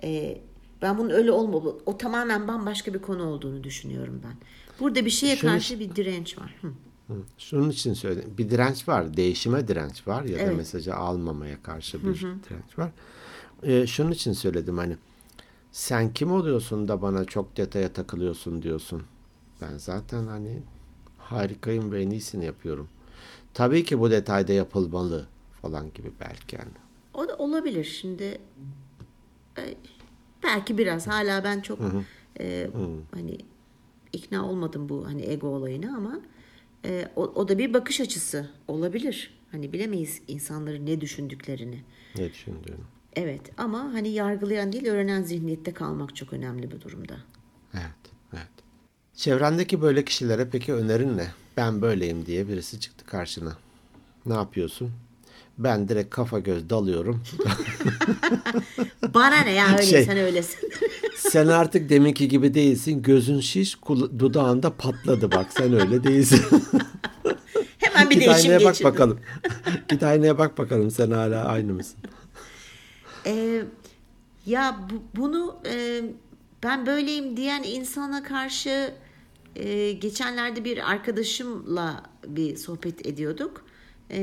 Ee, 0.03 0.41
ben 0.81 0.97
bunun 0.97 1.09
öyle 1.09 1.31
olma 1.31 1.57
o 1.85 1.97
tamamen 1.97 2.47
bambaşka 2.47 2.93
bir 2.93 2.99
konu 2.99 3.23
olduğunu 3.25 3.63
düşünüyorum 3.63 4.21
ben. 4.23 4.33
Burada 4.79 5.05
bir 5.05 5.09
şeye 5.09 5.35
Şunu- 5.35 5.51
karşı 5.51 5.79
bir 5.79 5.95
direnç 5.95 6.37
var. 6.37 6.55
Hı. 6.61 6.67
Hı. 7.07 7.13
Şunun 7.37 7.69
için 7.69 7.93
söyledim. 7.93 8.33
Bir 8.37 8.49
direnç 8.49 8.87
var. 8.87 9.17
Değişime 9.17 9.67
direnç 9.67 10.07
var 10.07 10.23
ya 10.23 10.37
da 10.37 10.41
Evet. 10.41 10.57
mesajı 10.57 10.95
almamaya 10.95 11.63
karşı 11.63 11.99
bir 12.07 12.13
direnç 12.19 12.77
var. 12.79 12.91
Ee, 13.63 13.87
şunun 13.87 14.11
için 14.11 14.33
söyledim 14.33 14.77
hani 14.77 14.95
sen 15.71 16.13
kim 16.13 16.31
oluyorsun 16.31 16.87
da 16.87 17.01
bana 17.01 17.25
çok 17.25 17.57
detaya 17.57 17.93
takılıyorsun 17.93 18.61
diyorsun. 18.61 19.03
Ben 19.61 19.77
zaten 19.77 20.27
hani 20.27 20.59
harikayım 21.17 21.91
ve 21.91 22.01
en 22.01 22.09
iyisini 22.09 22.45
yapıyorum. 22.45 22.87
Tabii 23.57 23.83
ki 23.83 23.99
bu 23.99 24.11
detayda 24.11 24.53
yapılmalı 24.53 25.27
falan 25.61 25.93
gibi 25.93 26.11
belki 26.19 26.55
yani. 26.55 26.71
O 27.13 27.27
da 27.27 27.35
olabilir. 27.37 27.83
Şimdi 27.83 28.37
e, 29.57 29.75
belki 30.43 30.77
biraz 30.77 31.07
hala 31.07 31.43
ben 31.43 31.61
çok 31.61 31.79
e, 32.39 32.69
hani 33.13 33.37
ikna 34.13 34.49
olmadım 34.49 34.89
bu 34.89 35.07
hani 35.07 35.25
ego 35.25 35.47
olayına 35.47 35.97
ama 35.97 36.19
e, 36.85 37.07
o, 37.15 37.21
o 37.21 37.47
da 37.47 37.57
bir 37.57 37.73
bakış 37.73 38.01
açısı 38.01 38.49
olabilir. 38.67 39.39
Hani 39.51 39.73
bilemeyiz 39.73 40.21
insanların 40.27 40.85
ne 40.85 41.01
düşündüklerini. 41.01 41.83
Ne 42.17 42.29
düşündüğünü. 42.29 42.85
Evet 43.15 43.41
ama 43.57 43.79
hani 43.79 44.09
yargılayan 44.09 44.71
değil 44.73 44.87
öğrenen 44.87 45.23
zihniyette 45.23 45.73
kalmak 45.73 46.15
çok 46.15 46.33
önemli 46.33 46.71
bir 46.71 46.81
durumda. 46.81 47.17
Evet, 47.73 48.13
evet. 48.33 48.47
Çevrendeki 49.15 49.81
böyle 49.81 50.05
kişilere 50.05 50.49
peki 50.49 50.73
önerin 50.73 51.17
ne? 51.17 51.27
Ben 51.57 51.81
böyleyim 51.81 52.25
diye 52.25 52.47
birisi 52.47 52.79
çıktı 52.79 53.05
karşına. 53.05 53.57
Ne 54.25 54.33
yapıyorsun? 54.33 54.91
Ben 55.57 55.89
direkt 55.89 56.09
kafa 56.09 56.39
göz 56.39 56.69
dalıyorum. 56.69 57.23
Bana 59.13 59.35
ne 59.37 59.51
ya 59.51 59.67
öyle 59.71 59.83
Şey- 59.83 60.03
sen 60.05 60.17
öylesin. 60.17 60.69
sen 61.15 61.47
artık 61.47 61.89
deminki 61.89 62.27
gibi 62.27 62.53
değilsin. 62.53 63.01
Gözün 63.01 63.39
şiş, 63.39 63.77
dudağında 64.19 64.73
patladı 64.77 65.31
bak. 65.31 65.45
Sen 65.49 65.73
öyle 65.73 66.03
değilsin. 66.03 66.41
Hemen 67.77 68.09
bir 68.09 68.15
Git 68.15 68.25
değişim 68.27 68.51
aynaya 68.51 68.65
bak 68.65 68.73
geçirdim. 68.73 68.91
bakalım. 68.91 69.19
Git 69.89 70.03
aynaya 70.03 70.37
bak 70.37 70.57
bakalım 70.57 70.91
sen 70.91 71.11
hala 71.11 71.45
aynı 71.45 71.73
mısın? 71.73 71.97
Ee, 73.25 73.61
ya 74.45 74.79
bu- 74.89 75.19
bunu 75.21 75.55
e, 75.69 76.01
ben 76.63 76.85
böyleyim 76.85 77.37
diyen 77.37 77.63
insana 77.63 78.23
karşı 78.23 78.93
e, 79.59 79.91
geçenlerde 79.91 80.65
bir 80.65 80.91
arkadaşımla 80.91 82.03
bir 82.27 82.55
sohbet 82.55 83.05
ediyorduk. 83.07 83.65
E, 84.11 84.19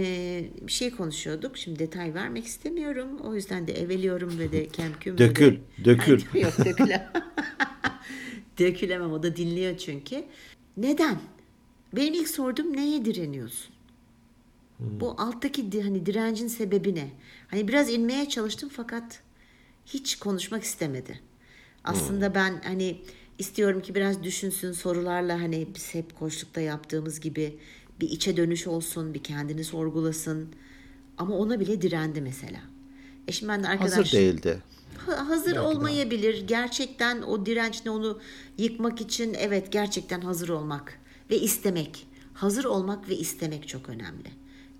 bir 0.60 0.72
şey 0.72 0.90
konuşuyorduk. 0.90 1.56
Şimdi 1.58 1.78
detay 1.78 2.14
vermek 2.14 2.44
istemiyorum. 2.46 3.18
O 3.24 3.34
yüzden 3.34 3.66
de 3.68 3.72
eveliyorum 3.72 4.38
ve 4.38 4.52
de 4.52 4.68
kemküm. 4.68 5.14
ve 5.14 5.18
de- 5.18 5.28
Dökül, 5.28 5.56
dökül. 5.84 6.20
Ay, 6.34 6.40
yok 6.40 6.52
dökülemem. 6.64 7.12
Dökülemem 8.58 9.12
o 9.12 9.22
da 9.22 9.36
dinliyor 9.36 9.76
çünkü. 9.78 10.24
Neden? 10.76 11.18
Benim 11.96 12.14
ilk 12.14 12.28
sorduğum 12.28 12.76
neye 12.76 13.04
direniyorsun? 13.04 13.74
Bu 14.78 15.10
alttaki 15.18 15.82
hani 15.82 16.06
direncin 16.06 16.48
sebebi 16.48 16.94
ne? 16.94 17.08
Hani 17.48 17.68
biraz 17.68 17.90
inmeye 17.90 18.28
çalıştım 18.28 18.70
fakat 18.72 19.22
hiç 19.86 20.16
konuşmak 20.18 20.62
istemedi. 20.62 21.20
Aslında 21.84 22.34
ben 22.34 22.60
hani 22.64 23.00
istiyorum 23.38 23.82
ki 23.82 23.94
biraz 23.94 24.22
düşünsün 24.22 24.72
sorularla 24.72 25.40
hani 25.40 25.68
biz 25.74 25.94
hep 25.94 26.18
koçlukta 26.18 26.60
yaptığımız 26.60 27.20
gibi 27.20 27.58
bir 28.00 28.10
içe 28.10 28.36
dönüş 28.36 28.66
olsun, 28.66 29.14
bir 29.14 29.22
kendini 29.22 29.64
sorgulasın. 29.64 30.48
Ama 31.18 31.36
ona 31.36 31.60
bile 31.60 31.82
direndi 31.82 32.20
mesela. 32.20 32.60
E 33.28 33.32
şimdi 33.32 33.52
ben 33.52 33.62
de 33.62 33.68
arkadaş... 33.68 33.92
Hazır 33.92 34.12
değildi. 34.12 34.62
Ha- 35.06 35.28
hazır 35.28 35.56
olmayabilir. 35.56 36.46
Gerçekten 36.46 37.22
o 37.22 37.46
dirençle 37.46 37.90
onu 37.90 38.20
yıkmak 38.58 39.00
için 39.00 39.34
evet 39.34 39.72
gerçekten 39.72 40.20
hazır 40.20 40.48
olmak 40.48 41.00
ve 41.30 41.40
istemek. 41.40 42.06
Hazır 42.34 42.64
olmak 42.64 43.08
ve 43.08 43.16
istemek 43.16 43.68
çok 43.68 43.88
önemli. 43.88 44.28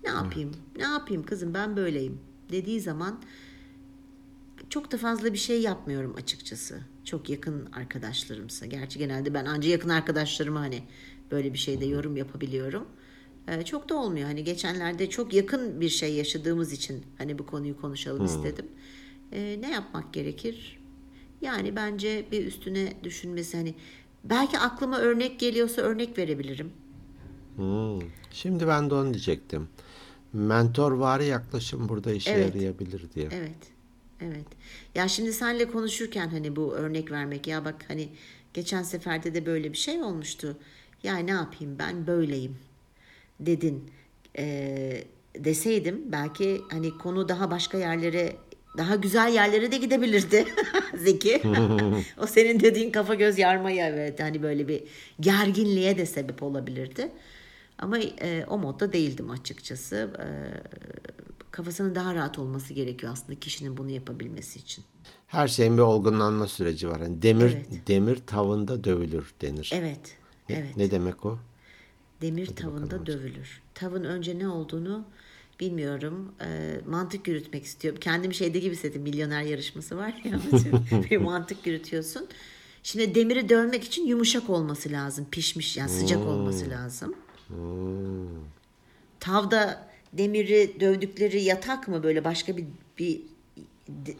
Ne 0.03 0.09
yapayım? 0.09 0.51
Ne 0.75 0.83
yapayım 0.83 1.23
kızım 1.23 1.53
ben 1.53 1.77
böyleyim 1.77 2.19
dediği 2.51 2.81
zaman 2.81 3.19
çok 4.75 4.91
da 4.91 4.97
fazla 4.97 5.33
bir 5.33 5.37
şey 5.37 5.61
yapmıyorum 5.61 6.15
açıkçası. 6.17 6.79
Çok 7.03 7.29
yakın 7.29 7.71
arkadaşlarımsa. 7.71 8.65
Gerçi 8.65 8.99
genelde 8.99 9.33
ben 9.33 9.45
ancak 9.45 9.71
yakın 9.71 9.89
arkadaşlarıma 9.89 10.59
hani 10.59 10.83
böyle 11.31 11.53
bir 11.53 11.57
şeyde 11.57 11.85
yorum 11.85 12.17
yapabiliyorum. 12.17 12.87
Ee, 13.47 13.63
çok 13.65 13.89
da 13.89 13.95
olmuyor. 13.95 14.25
Hani 14.25 14.43
geçenlerde 14.43 15.09
çok 15.09 15.33
yakın 15.33 15.81
bir 15.81 15.89
şey 15.89 16.13
yaşadığımız 16.13 16.73
için 16.73 17.03
hani 17.17 17.39
bu 17.39 17.45
konuyu 17.45 17.81
konuşalım 17.81 18.25
istedim. 18.25 18.65
Ee, 19.31 19.57
ne 19.61 19.71
yapmak 19.71 20.13
gerekir? 20.13 20.79
Yani 21.41 21.75
bence 21.75 22.25
bir 22.31 22.45
üstüne 22.45 22.93
düşünmesi 23.03 23.57
hani 23.57 23.75
belki 24.23 24.59
aklıma 24.59 24.97
örnek 24.97 25.39
geliyorsa 25.39 25.81
örnek 25.81 26.17
verebilirim. 26.17 26.71
Hmm. 27.55 27.99
Şimdi 28.31 28.67
ben 28.67 28.89
de 28.89 28.93
onu 28.93 29.13
diyecektim. 29.13 29.67
Mentorvari 30.33 31.25
yaklaşım 31.25 31.89
burada 31.89 32.11
işe 32.11 32.31
Evet. 32.31 32.55
yarayabilir 32.55 33.11
diye. 33.15 33.29
Evet. 33.31 33.74
Evet. 34.27 34.45
Ya 34.95 35.07
şimdi 35.07 35.33
senle 35.33 35.67
konuşurken 35.67 36.27
hani 36.27 36.55
bu 36.55 36.73
örnek 36.73 37.11
vermek 37.11 37.47
ya 37.47 37.65
bak 37.65 37.75
hani 37.87 38.09
geçen 38.53 38.83
seferde 38.83 39.33
de 39.33 39.45
böyle 39.45 39.71
bir 39.73 39.77
şey 39.77 40.01
olmuştu. 40.01 40.57
Ya 41.03 41.17
ne 41.17 41.31
yapayım 41.31 41.79
ben 41.79 42.07
böyleyim 42.07 42.57
dedin. 43.39 43.91
Ee, 44.37 45.03
deseydim 45.39 46.11
belki 46.11 46.61
hani 46.71 46.97
konu 46.97 47.29
daha 47.29 47.51
başka 47.51 47.77
yerlere 47.77 48.35
daha 48.77 48.95
güzel 48.95 49.33
yerlere 49.33 49.71
de 49.71 49.77
gidebilirdi 49.77 50.45
Zeki. 50.97 51.41
o 52.17 52.27
senin 52.27 52.59
dediğin 52.59 52.91
kafa 52.91 53.15
göz 53.15 53.39
yarmaya 53.39 53.89
evet 53.89 54.19
hani 54.19 54.43
böyle 54.43 54.67
bir 54.67 54.83
gerginliğe 55.19 55.97
de 55.97 56.05
sebep 56.05 56.43
olabilirdi. 56.43 57.11
Ama 57.77 57.97
e, 57.99 58.45
o 58.49 58.57
modda 58.57 58.93
değildim 58.93 59.29
açıkçası. 59.29 60.09
E, 60.19 60.27
kafasının 61.55 61.95
daha 61.95 62.15
rahat 62.15 62.39
olması 62.39 62.73
gerekiyor 62.73 63.13
aslında 63.13 63.39
kişinin 63.39 63.77
bunu 63.77 63.89
yapabilmesi 63.89 64.59
için. 64.59 64.83
Her 65.27 65.47
şeyin 65.47 65.77
bir 65.77 65.81
olgunlanma 65.81 66.47
süreci 66.47 66.89
var. 66.89 66.99
Yani 66.99 67.21
demir 67.21 67.51
Evet. 67.51 67.87
demir 67.87 68.15
tavında 68.27 68.83
dövülür 68.83 69.33
denir. 69.41 69.71
Evet. 69.73 70.17
Ne, 70.49 70.55
Evet. 70.55 70.77
ne 70.77 70.91
demek 70.91 71.25
o? 71.25 71.39
Demir 72.21 72.47
tavında 72.47 73.05
dövülür. 73.05 73.61
Tavın 73.73 74.03
önce 74.03 74.39
ne 74.39 74.47
olduğunu 74.47 75.05
bilmiyorum. 75.59 76.31
Ee, 76.41 76.81
mantık 76.87 77.27
yürütmek 77.27 77.63
istiyorum. 77.65 77.99
Kendimi 77.99 78.35
şeyde 78.35 78.59
gibi 78.59 78.75
hissettim. 78.75 79.01
Milyoner 79.01 79.41
yarışması 79.41 79.97
var 79.97 80.21
ya. 80.23 80.39
bir 81.11 81.17
mantık 81.17 81.67
yürütüyorsun. 81.67 82.27
Şimdi 82.83 83.15
demiri 83.15 83.49
dövmek 83.49 83.83
için 83.83 84.05
yumuşak 84.07 84.49
olması 84.49 84.91
lazım. 84.91 85.27
Pişmiş 85.31 85.77
yani 85.77 85.89
sıcak 85.89 86.25
olması 86.25 86.69
lazım. 86.69 87.15
Tavda 89.19 89.94
demiri 90.17 90.77
dövdükleri 90.79 91.41
yatak 91.41 91.87
mı 91.87 92.03
böyle 92.03 92.23
başka 92.23 92.57
bir 92.57 92.65
bir 92.99 93.21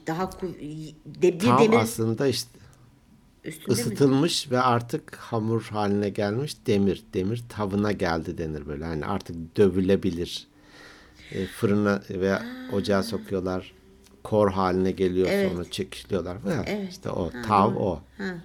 daha 0.08 0.29
de, 0.31 0.41
bir 1.21 1.39
Tam 1.39 1.60
demir 1.60 1.77
aslında 1.77 2.27
işte 2.27 2.49
üstünde 3.43 3.67
mi? 3.67 3.73
ısıtılmış 3.73 4.51
ve 4.51 4.60
artık 4.60 5.15
hamur 5.15 5.63
haline 5.63 6.10
gelmiş 6.10 6.58
demir. 6.67 7.03
Demir 7.13 7.43
tavına 7.49 7.91
geldi 7.91 8.38
denir 8.38 8.67
böyle. 8.67 8.86
Hani 8.86 9.05
artık 9.05 9.58
dövülebilir. 9.58 10.47
E, 11.31 11.45
fırına 11.45 12.01
veya 12.10 12.45
ocağa 12.73 13.03
sokuyorlar. 13.03 13.73
Kor 14.23 14.51
haline 14.51 14.91
geliyor 14.91 15.27
Evet. 15.31 15.51
sonra 15.51 15.71
çekişliyorlar. 15.71 16.45
Veya 16.45 16.63
Evet. 16.67 16.91
İşte 16.91 17.10
o 17.10 17.25
Ha, 17.34 17.41
tav 17.47 17.71
doğru. 17.75 17.79
o. 17.79 17.95
Ha, 18.17 18.23
ha. 18.23 18.36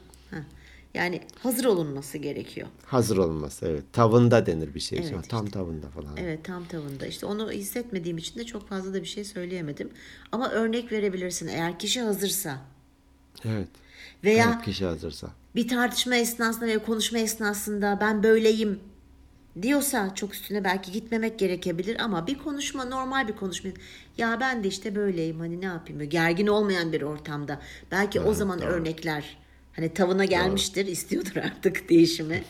Yani 0.94 1.20
hazır 1.42 1.64
olunması 1.64 2.18
gerekiyor. 2.18 2.68
Hazır 2.86 3.16
olması 3.16 3.66
evet. 3.66 3.84
Tavında 3.92 4.46
denir 4.46 4.74
bir 4.74 4.80
şey. 4.80 4.98
Evet, 4.98 5.28
Tam 5.28 5.46
tavında 5.46 5.88
falan. 5.88 6.16
Evet 6.16 6.44
tam 6.44 6.64
tavında. 6.64 7.06
İşte 7.06 7.26
onu 7.26 7.50
hissetmediğim 7.52 8.18
için 8.18 8.40
de 8.40 8.44
çok 8.44 8.68
fazla 8.68 8.94
da 8.94 9.00
bir 9.02 9.06
şey 9.06 9.24
söyleyemedim. 9.24 9.90
Ama 10.32 10.50
örnek 10.50 10.92
verebilirsin 10.92 11.48
eğer 11.48 11.78
kişi 11.78 12.00
hazırsa 12.00 12.58
Evet. 13.44 13.68
veya 14.24 14.52
Evet, 14.54 14.64
kişi 14.64 14.84
hazırsa. 14.84 15.28
bir 15.54 15.68
tartışma 15.68 16.14
esnasında 16.16 16.66
veya 16.66 16.84
konuşma 16.84 17.18
esnasında 17.18 17.98
ben 18.00 18.22
böyleyim 18.22 18.80
diyorsa 19.62 20.14
çok 20.14 20.34
üstüne 20.34 20.64
belki 20.64 20.92
gitmemek 20.92 21.38
gerekebilir 21.38 22.04
ama 22.04 22.26
bir 22.26 22.38
konuşma 22.38 22.84
normal 22.84 23.28
bir 23.28 23.36
konuşma 23.36 23.70
ya 24.18 24.40
ben 24.40 24.64
de 24.64 24.68
işte 24.68 24.94
böyleyim 24.96 25.40
hani 25.40 25.60
ne 25.60 25.64
yapayım 25.64 26.08
gergin 26.10 26.46
olmayan 26.46 26.92
bir 26.92 27.02
ortamda 27.02 27.60
belki 27.90 28.20
o 28.20 28.34
zaman 28.34 28.60
örnekler 28.60 29.38
hani 29.72 29.94
tavına 29.94 30.24
gelmiştir 30.24 30.86
istiyordur 30.86 31.36
artık 31.36 31.88
değişimi. 31.88 32.44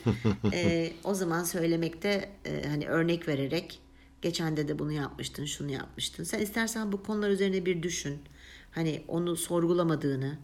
Ee, 0.52 0.92
o 1.04 1.14
zaman 1.14 1.44
söylemekte 1.44 2.28
e, 2.44 2.68
hani 2.68 2.88
örnek 2.88 3.28
vererek 3.28 3.80
geçen 4.22 4.56
de 4.56 4.68
de 4.68 4.78
bunu 4.78 4.92
yapmıştın 4.92 5.44
şunu 5.44 5.70
yapmıştın. 5.70 6.24
Sen 6.24 6.38
istersen 6.38 6.92
bu 6.92 7.02
konular 7.02 7.30
üzerine 7.30 7.66
bir 7.66 7.82
düşün. 7.82 8.18
Hani 8.70 9.04
onu 9.08 9.36
sorgulamadığını 9.36 10.38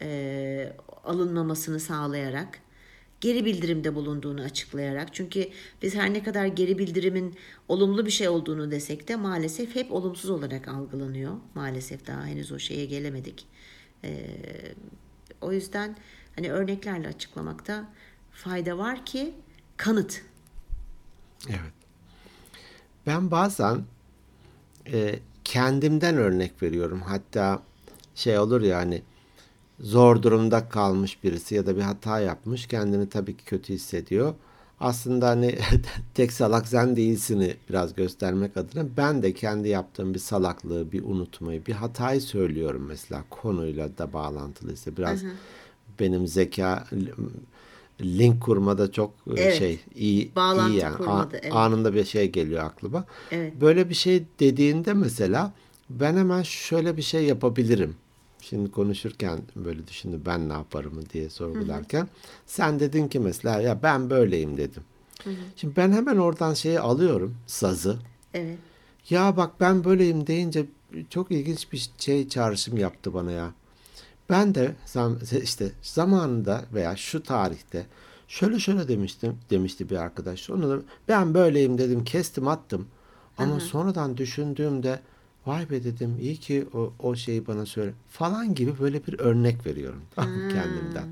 e, 0.00 0.72
alınmamasını 1.04 1.80
sağlayarak 1.80 2.60
geri 3.20 3.44
bildirimde 3.44 3.94
bulunduğunu 3.94 4.42
açıklayarak. 4.42 5.14
Çünkü 5.14 5.48
biz 5.82 5.94
her 5.94 6.12
ne 6.12 6.22
kadar 6.22 6.46
geri 6.46 6.78
bildirimin 6.78 7.34
olumlu 7.68 8.06
bir 8.06 8.10
şey 8.10 8.28
olduğunu 8.28 8.70
desek 8.70 9.08
de 9.08 9.16
maalesef 9.16 9.74
hep 9.74 9.92
olumsuz 9.92 10.30
olarak 10.30 10.68
algılanıyor. 10.68 11.36
Maalesef 11.54 12.06
daha 12.06 12.26
henüz 12.26 12.52
o 12.52 12.58
şeye 12.58 12.84
gelemedik. 12.84 13.46
Ee, 14.04 14.26
o 15.40 15.52
yüzden 15.52 15.96
hani 16.36 16.52
örneklerle 16.52 17.08
açıklamakta 17.08 17.84
fayda 18.32 18.78
var 18.78 19.06
ki 19.06 19.34
kanıt. 19.76 20.22
Evet. 21.48 21.72
Ben 23.06 23.30
bazen 23.30 23.82
e, 24.92 25.18
kendimden 25.44 26.16
örnek 26.16 26.62
veriyorum. 26.62 27.02
Hatta 27.02 27.62
şey 28.14 28.38
olur 28.38 28.60
ya 28.60 28.78
hani 28.78 29.02
zor 29.80 30.22
durumda 30.22 30.68
kalmış 30.68 31.24
birisi 31.24 31.54
ya 31.54 31.66
da 31.66 31.76
bir 31.76 31.82
hata 31.82 32.20
yapmış 32.20 32.66
kendini 32.66 33.08
tabii 33.08 33.36
ki 33.36 33.44
kötü 33.44 33.74
hissediyor. 33.74 34.34
Aslında 34.80 35.28
hani 35.28 35.58
tek 36.14 36.32
salak 36.32 36.68
sen 36.68 36.96
değilsini 36.96 37.54
biraz 37.70 37.94
göstermek 37.94 38.56
adına 38.56 38.86
ben 38.96 39.22
de 39.22 39.32
kendi 39.34 39.68
yaptığım 39.68 40.14
bir 40.14 40.18
salaklığı, 40.18 40.92
bir 40.92 41.02
unutmayı, 41.04 41.66
bir 41.66 41.72
hatayı 41.72 42.20
söylüyorum 42.20 42.84
mesela 42.88 43.24
konuyla 43.30 43.98
da 43.98 44.12
bağlantılıysa 44.12 44.96
biraz 44.96 45.22
benim 46.00 46.26
zeka 46.26 46.84
link 48.00 48.42
kurmada 48.42 48.92
çok 48.92 49.10
e, 49.36 49.40
Evet. 49.40 49.54
şey 49.58 49.80
iyi 49.94 50.32
Bağlantı 50.36 50.72
iyi 50.72 50.78
yani. 50.78 50.96
kurmada, 50.96 51.36
A- 51.36 51.40
evet. 51.42 51.54
anında 51.54 51.94
bir 51.94 52.04
şey 52.04 52.30
geliyor 52.32 52.64
aklıma. 52.64 53.04
Evet. 53.30 53.60
Böyle 53.60 53.88
bir 53.88 53.94
şey 53.94 54.24
dediğinde 54.40 54.92
mesela 54.94 55.52
ben 55.90 56.16
hemen 56.16 56.42
şöyle 56.42 56.96
bir 56.96 57.02
şey 57.02 57.24
yapabilirim. 57.24 57.96
Şimdi 58.48 58.70
konuşurken 58.70 59.38
böyle 59.56 59.86
düşündüm 59.86 60.22
ben 60.26 60.48
ne 60.48 60.52
yaparım 60.52 61.04
diye 61.12 61.30
sorgularken. 61.30 62.08
Sen 62.46 62.80
dedin 62.80 63.08
ki 63.08 63.18
mesela 63.18 63.60
ya 63.60 63.82
ben 63.82 64.10
böyleyim 64.10 64.56
dedim. 64.56 64.82
Şimdi 65.56 65.76
ben 65.76 65.92
hemen 65.92 66.16
oradan 66.16 66.54
şeyi 66.54 66.80
alıyorum 66.80 67.36
sazı. 67.46 67.98
Evet. 68.34 68.58
Ya 69.10 69.36
bak 69.36 69.60
ben 69.60 69.84
böyleyim 69.84 70.26
deyince 70.26 70.66
çok 71.10 71.30
ilginç 71.30 71.72
bir 71.72 71.90
şey 71.98 72.28
çağrışım 72.28 72.78
yaptı 72.78 73.14
bana 73.14 73.32
ya. 73.32 73.50
Ben 74.30 74.54
de 74.54 74.74
işte 75.42 75.72
zamanında 75.82 76.64
veya 76.74 76.96
şu 76.96 77.22
tarihte 77.22 77.86
şöyle 78.28 78.58
şöyle 78.58 78.88
demiştim 78.88 79.38
demişti 79.50 79.90
bir 79.90 79.96
arkadaş. 79.96 80.50
Onu 80.50 80.70
da 80.70 80.82
ben 81.08 81.34
böyleyim 81.34 81.78
dedim 81.78 82.04
kestim 82.04 82.48
attım. 82.48 82.88
Ama 83.38 83.60
sonradan 83.60 84.16
düşündüğümde 84.16 85.00
vay 85.46 85.70
be 85.70 85.84
dedim 85.84 86.16
iyi 86.20 86.36
ki 86.36 86.66
o, 86.74 86.92
o 86.98 87.14
şeyi 87.16 87.46
bana 87.46 87.66
söyle 87.66 87.92
falan 88.08 88.54
gibi 88.54 88.72
böyle 88.80 89.06
bir 89.06 89.18
örnek 89.18 89.66
veriyorum 89.66 90.02
tamam 90.14 90.30
mı, 90.34 90.48
kendimden. 90.48 91.08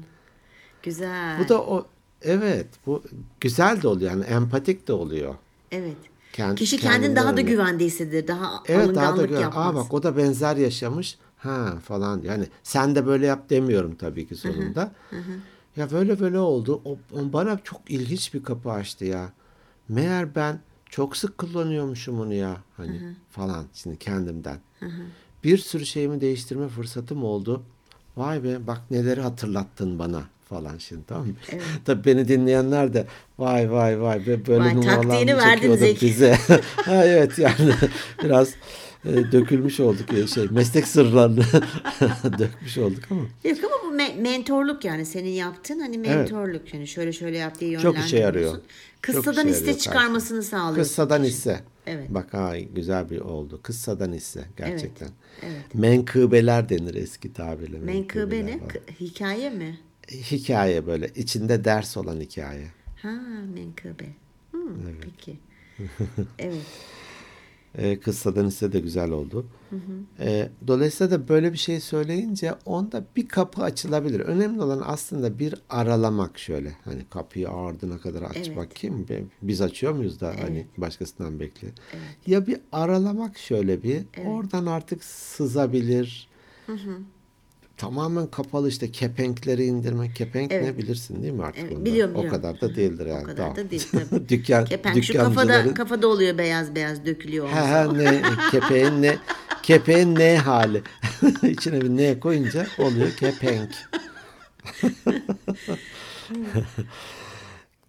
Güzel. 0.82 1.38
Bu 1.44 1.48
da 1.48 1.62
o 1.62 1.86
evet 2.22 2.66
bu 2.86 3.02
güzel 3.40 3.82
de 3.82 3.88
oluyor 3.88 4.10
yani 4.10 4.24
empatik 4.24 4.88
de 4.88 4.92
oluyor. 4.92 5.34
evet. 5.72 5.96
Kend- 6.32 6.54
Kişi 6.54 6.76
kendini 6.78 7.16
daha 7.16 7.26
da 7.26 7.32
örnek. 7.32 7.48
güvende 7.48 7.84
hissedilir. 7.84 8.28
Daha 8.28 8.62
Evet 8.66 8.94
daha 8.94 9.16
da 9.16 9.26
gör. 9.26 9.40
yapmaz. 9.40 9.66
Aa 9.66 9.74
bak 9.74 9.94
o 9.94 10.02
da 10.02 10.16
benzer 10.16 10.56
yaşamış. 10.56 11.18
Ha 11.36 11.74
falan. 11.84 12.20
Yani 12.22 12.46
sen 12.62 12.94
de 12.94 13.06
böyle 13.06 13.26
yap 13.26 13.50
demiyorum 13.50 13.94
tabii 13.94 14.28
ki 14.28 14.34
sonunda. 14.36 14.92
Ya 15.76 15.90
böyle 15.90 16.20
böyle 16.20 16.38
oldu. 16.38 16.80
O, 16.84 16.92
o 17.12 17.32
bana 17.32 17.58
çok 17.64 17.90
ilginç 17.90 18.34
bir 18.34 18.42
kapı 18.42 18.70
açtı 18.70 19.04
ya. 19.04 19.32
Meğer 19.88 20.34
ben 20.34 20.60
çok 20.94 21.16
sık 21.16 21.38
kullanıyormuşum 21.38 22.20
onu 22.20 22.34
ya. 22.34 22.56
Hani 22.76 23.00
falan 23.30 23.64
şimdi 23.74 23.98
kendimden. 23.98 24.58
Bir 25.44 25.58
sürü 25.58 25.86
şeyimi 25.86 26.20
değiştirme 26.20 26.68
fırsatım 26.68 27.24
oldu. 27.24 27.62
Vay 28.16 28.44
be 28.44 28.66
bak 28.66 28.80
neleri 28.90 29.20
hatırlattın 29.20 29.98
bana 29.98 30.22
falan 30.48 30.78
şimdi 30.78 31.02
tamam 31.06 31.26
mı? 31.26 31.34
Tabii 31.84 32.04
beni 32.04 32.28
dinleyenler 32.28 32.94
de 32.94 33.06
vay 33.38 33.72
vay 33.72 34.00
vay 34.00 34.26
be 34.26 34.46
böyle 34.46 34.64
Vay, 34.64 34.76
numaralar 34.76 35.18
Zeki. 35.76 36.06
bize? 36.06 36.34
ha 36.76 37.04
evet 37.04 37.38
yani 37.38 37.74
biraz 38.24 38.54
e, 39.06 39.32
dökülmüş 39.32 39.80
olduk 39.80 40.12
ya 40.12 40.26
şey 40.26 40.46
meslek 40.50 40.86
sırlarını 40.86 41.44
dökmüş 42.38 42.78
olduk 42.78 43.02
ama 43.10 43.20
Yok 43.44 43.58
ama 43.64 43.74
bu 43.92 43.96
me- 43.96 44.20
mentorluk 44.20 44.84
yani 44.84 45.06
senin 45.06 45.30
yaptığın 45.30 45.80
hani 45.80 45.98
mentorluk 45.98 46.74
yani 46.74 46.86
şöyle 46.86 47.12
şöyle 47.12 47.38
yap 47.38 47.60
diye 47.60 47.78
Çok 47.78 47.98
işe 47.98 48.18
yarıyor. 48.18 48.58
Kıssadan 49.00 49.46
işe 49.48 49.56
iste 49.56 49.78
çıkarmasını 49.78 50.42
sağlıyorsun. 50.42 50.82
kıssadan 50.82 51.22
kişinin. 51.22 51.36
hisse. 51.36 51.60
Evet. 51.86 52.10
Bak 52.10 52.34
ha 52.34 52.58
güzel 52.74 53.10
bir 53.10 53.20
oldu. 53.20 53.60
Kıssadan 53.62 54.12
hisse 54.12 54.44
gerçekten. 54.56 55.08
evet. 55.42 55.74
Menkıbeler 55.74 56.68
denir 56.68 56.94
eski 56.94 57.32
tabirle. 57.32 57.78
Menkıbe 57.78 58.46
ne? 58.46 58.58
hikaye 59.00 59.50
mi? 59.50 59.78
Hikaye 60.10 60.86
böyle 60.86 61.08
içinde 61.16 61.64
ders 61.64 61.96
olan 61.96 62.20
hikaye. 62.20 62.66
Ha 63.02 63.14
menkıbe. 63.54 64.06
Hmm, 64.50 64.60
Peki. 65.02 65.36
evet. 66.38 66.62
E, 67.78 68.00
kıssadan 68.00 68.46
hisse 68.46 68.72
de 68.72 68.80
güzel 68.80 69.10
oldu. 69.10 69.46
E, 70.20 70.48
dolayısıyla 70.66 71.10
da 71.20 71.28
böyle 71.28 71.52
bir 71.52 71.58
şey 71.58 71.80
söyleyince 71.80 72.54
onda 72.64 73.04
bir 73.16 73.28
kapı 73.28 73.62
açılabilir. 73.62 74.20
Önemli 74.20 74.62
olan 74.62 74.82
aslında 74.86 75.38
bir 75.38 75.54
aralamak 75.70 76.38
şöyle. 76.38 76.72
Hani 76.84 77.04
kapıyı 77.10 77.48
ardına 77.50 77.98
kadar 77.98 78.22
aç 78.22 78.36
Evet. 78.36 78.56
Be- 79.08 79.24
Biz 79.42 79.60
açıyor 79.60 79.92
muyuz 79.92 80.20
da 80.20 80.34
hani 80.42 80.66
başkasından 80.76 81.40
bekle. 81.40 81.68
Ya 82.26 82.46
bir 82.46 82.56
aralamak 82.72 83.38
şöyle 83.38 83.82
bir. 83.82 84.02
Oradan 84.26 84.66
artık 84.66 85.04
sızabilir. 85.04 86.28
Tamamen 87.84 88.26
kapalı 88.26 88.68
işte 88.68 88.90
kepenkleri 88.92 89.64
indirmek. 89.64 90.16
Kepenk 90.16 90.50
ne 90.50 90.56
Evet. 90.56 90.78
bilirsin 90.78 91.22
değil 91.22 91.32
mi 91.32 91.44
artık 91.44 91.62
Evet, 91.62 91.72
onda? 91.76 91.84
biliyorum, 91.84 92.14
O 92.14 92.18
biliyorum. 92.18 92.42
kadar 92.42 92.60
da 92.60 92.76
değildir 92.76 93.06
yani. 93.06 93.22
O 93.22 93.26
kadar 93.26 93.36
Tamam. 93.36 93.56
da 93.56 93.70
değil 93.70 93.88
tabii. 93.92 94.28
Dükkan, 94.28 94.64
Kepenk 94.64 95.04
şu 95.04 95.12
kafada 95.14 95.52
dükkancıların- 95.52 95.74
kafada 95.74 96.08
oluyor 96.08 96.38
beyaz 96.38 96.74
beyaz 96.74 97.06
dökülüyor. 97.06 97.48
Ha, 97.48 97.70
ha, 97.70 97.92
ne 97.92 98.22
kepeğin 98.50 99.02
ne 99.02 99.16
kepeğin 99.62 100.14
ne 100.14 100.36
hali. 100.38 100.82
İçine 101.42 101.80
bir 101.80 101.88
ne 101.88 102.20
koyunca 102.20 102.66
oluyor 102.78 103.10
kepenk. 103.16 103.70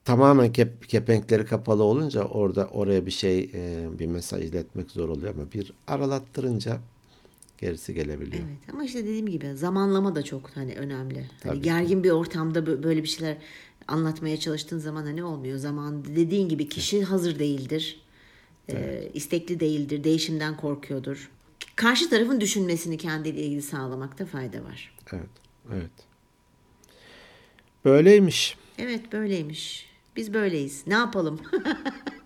Tamamen 0.05 0.51
kep, 0.53 0.89
kepenkleri 0.89 1.45
kapalı 1.45 1.83
olunca 1.83 2.23
orada 2.23 2.67
oraya 2.67 3.05
bir 3.05 3.11
şey 3.11 3.39
e, 3.53 3.85
bir 3.99 4.05
mesaj 4.07 4.43
iletmek 4.45 4.91
zor 4.91 5.09
oluyor 5.09 5.33
ama 5.35 5.51
bir 5.53 5.73
aralattırınca 5.87 6.77
gerisi 7.57 7.93
gelebiliyor. 7.93 8.43
Evet 8.43 8.73
ama 8.73 8.83
işte 8.83 8.99
dediğim 9.03 9.29
gibi 9.29 9.53
zamanlama 9.53 10.15
da 10.15 10.23
çok 10.23 10.49
hani 10.49 10.73
önemli. 10.75 11.15
Hani 11.19 11.27
Tabii 11.41 11.55
ki. 11.57 11.61
gergin 11.63 12.03
bir 12.03 12.09
ortamda 12.11 12.59
bö- 12.59 12.83
böyle 12.83 13.03
bir 13.03 13.07
şeyler 13.07 13.37
anlatmaya 13.87 14.39
çalıştığın 14.39 14.79
zaman 14.79 15.03
hani 15.05 15.23
olmuyor. 15.23 15.57
Zaman 15.57 16.05
dediğin 16.05 16.49
gibi 16.49 16.69
kişi 16.69 17.03
hazır 17.03 17.39
değildir. 17.39 18.01
Ee, 18.69 19.09
istekli 19.13 19.59
değildir. 19.59 20.03
Değişimden 20.03 20.57
korkuyordur. 20.57 21.29
Karşı 21.75 22.09
tarafın 22.09 22.41
düşünmesini 22.41 22.97
kendiyle 22.97 23.41
ilgili 23.41 23.61
sağlamakta 23.61 24.25
fayda 24.25 24.63
var. 24.63 24.97
Evet, 25.13 25.29
evet. 25.73 25.91
Böyleymiş. 27.85 28.57
Evet 28.77 29.11
böyleymiş. 29.11 29.89
Biz 30.15 30.33
böyleyiz. 30.33 30.83
Ne 30.87 30.93
yapalım? 30.93 31.39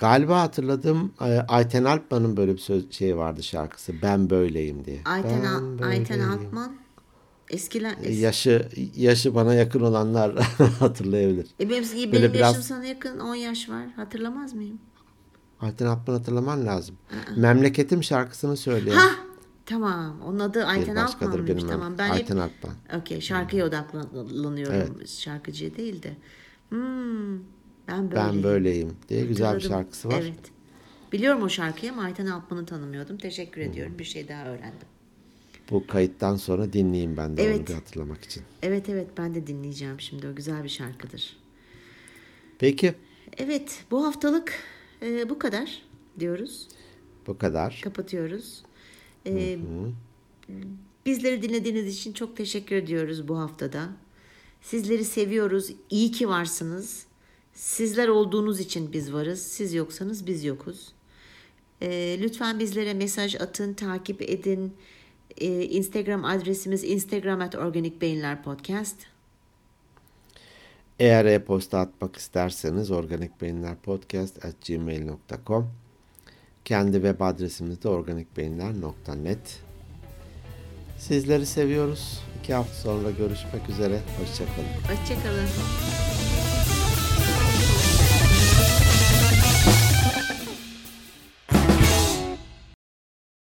Galiba 0.00 0.40
hatırladığım 0.40 1.12
e, 1.20 1.24
Ayten 1.48 1.84
Alpman'ın 1.84 2.36
böyle 2.36 2.52
bir 2.52 2.58
söz 2.58 2.92
şey 2.92 3.16
vardı 3.16 3.42
şarkısı. 3.42 3.92
Ben 4.02 4.30
böyleyim 4.30 4.84
diye. 4.84 5.00
Ayten, 5.04 5.42
ben 5.42 5.48
Al- 5.84 5.88
Ayten 5.88 6.18
böyleyim. 6.18 6.46
Altman 6.46 6.76
eskiler 7.50 7.92
es- 7.92 8.12
Yaşı 8.12 8.68
yaşı 8.96 9.34
bana 9.34 9.54
yakın 9.54 9.80
olanlar 9.80 10.34
hatırlayabilir. 10.78 11.46
e 11.60 11.70
benim, 11.70 11.84
benim 11.94 12.12
Böyle 12.12 12.22
yaşım 12.24 12.34
biraz- 12.34 12.66
sana 12.66 12.84
yakın 12.84 13.18
10 13.18 13.34
yaş 13.34 13.68
var. 13.68 13.86
Hatırlamaz 13.96 14.54
mıyım? 14.54 14.78
Ayten 15.60 15.86
Alpman 15.86 16.14
hatırlaman 16.14 16.66
lazım. 16.66 16.96
Memleketim 17.36 18.02
şarkısını 18.04 18.56
söylüyor. 18.56 18.96
Ha 18.96 19.10
tamam. 19.66 20.20
Onun 20.26 20.38
adı 20.38 20.64
Ayten 20.64 20.96
Altman'mış. 20.96 21.48
benim. 21.50 21.68
Tamam 21.68 21.94
ben 21.98 22.10
Ayten 22.10 22.36
hep 22.36 22.42
Alpman. 22.42 23.00
Okey 23.00 23.20
şarkıya 23.20 23.66
odaklanıyorum. 23.66 25.06
Şarkıcıya 25.06 25.76
değil 25.76 26.02
de. 26.02 26.16
Hmm, 26.68 27.38
ben 27.88 28.10
böyleyim. 28.10 28.34
Ben 28.34 28.42
böyleyim 28.42 28.96
diye 29.08 29.24
güzel 29.26 29.46
bir 29.46 29.52
Hatırladım. 29.54 29.70
şarkısı 29.84 30.08
var. 30.08 30.20
Evet. 30.22 30.34
Biliyorum 31.12 31.42
o 31.42 31.48
şarkıyı 31.48 31.92
ama 31.92 32.02
Ayten 32.02 32.26
Altman'ı 32.26 32.66
tanımıyordum. 32.66 33.18
Teşekkür 33.18 33.62
Hmm. 33.64 33.70
ediyorum. 33.70 33.98
Bir 33.98 34.04
şey 34.04 34.28
daha 34.28 34.44
öğrendim. 34.46 34.88
Bu 35.70 35.86
kayıttan 35.86 36.36
sonra 36.36 36.72
dinleyeyim 36.72 37.16
ben 37.16 37.36
de 37.36 37.42
onu 37.42 37.48
Evet. 37.48 37.68
bir 37.68 37.74
hatırlamak 37.74 38.24
için. 38.24 38.42
Evet 38.62 38.88
evet 38.88 39.06
ben 39.18 39.34
de 39.34 39.46
dinleyeceğim 39.46 40.00
şimdi. 40.00 40.28
O 40.28 40.34
güzel 40.34 40.64
bir 40.64 40.68
şarkıdır. 40.68 41.36
Peki 42.58 42.94
Evet 43.36 43.84
bu 43.90 44.06
haftalık 44.06 44.52
e, 45.02 45.28
bu 45.30 45.38
kadar 45.38 45.82
diyoruz. 46.20 46.68
bu 47.26 47.38
kadar. 47.38 47.80
Kapatıyoruz. 47.84 48.62
E, 49.26 49.58
bizleri 51.06 51.42
dinlediğiniz 51.42 51.96
için 51.96 52.12
çok 52.12 52.36
teşekkür 52.36 52.76
ediyoruz 52.76 53.28
bu 53.28 53.38
haftada. 53.38 53.88
Sizleri 54.62 55.04
seviyoruz. 55.04 55.70
İyi 55.90 56.12
ki 56.12 56.28
varsınız. 56.28 57.06
Sizler 57.54 58.08
olduğunuz 58.08 58.60
için 58.60 58.92
biz 58.92 59.12
varız. 59.12 59.42
Siz 59.42 59.74
yoksanız 59.74 60.26
biz 60.26 60.44
yokuz. 60.44 60.92
E, 61.82 62.18
lütfen 62.20 62.58
bizlere 62.58 62.94
mesaj 62.94 63.34
atın, 63.34 63.74
takip 63.74 64.22
edin. 64.22 64.74
E, 65.38 65.64
Instagram 65.64 66.24
adresimiz 66.24 66.84
instagram 66.84 67.40
at 67.40 67.54
organik 67.54 68.00
beyinler 68.00 68.42
podcast. 68.42 68.96
Eğer 70.98 71.24
e-posta 71.24 71.78
atmak 71.78 72.16
isterseniz 72.16 72.90
organikbeyinlerpodcast.gmail.com 72.90 75.70
Kendi 76.64 76.92
web 76.92 77.20
adresimiz 77.20 77.82
de 77.82 77.88
organikbeyinler.net 77.88 79.60
Sizleri 80.98 81.46
seviyoruz. 81.46 82.20
İki 82.40 82.54
hafta 82.54 82.74
sonra 82.74 83.10
görüşmek 83.10 83.68
üzere. 83.68 84.00
Hoşçakalın. 84.20 84.68
Hoşçakalın. 84.88 86.13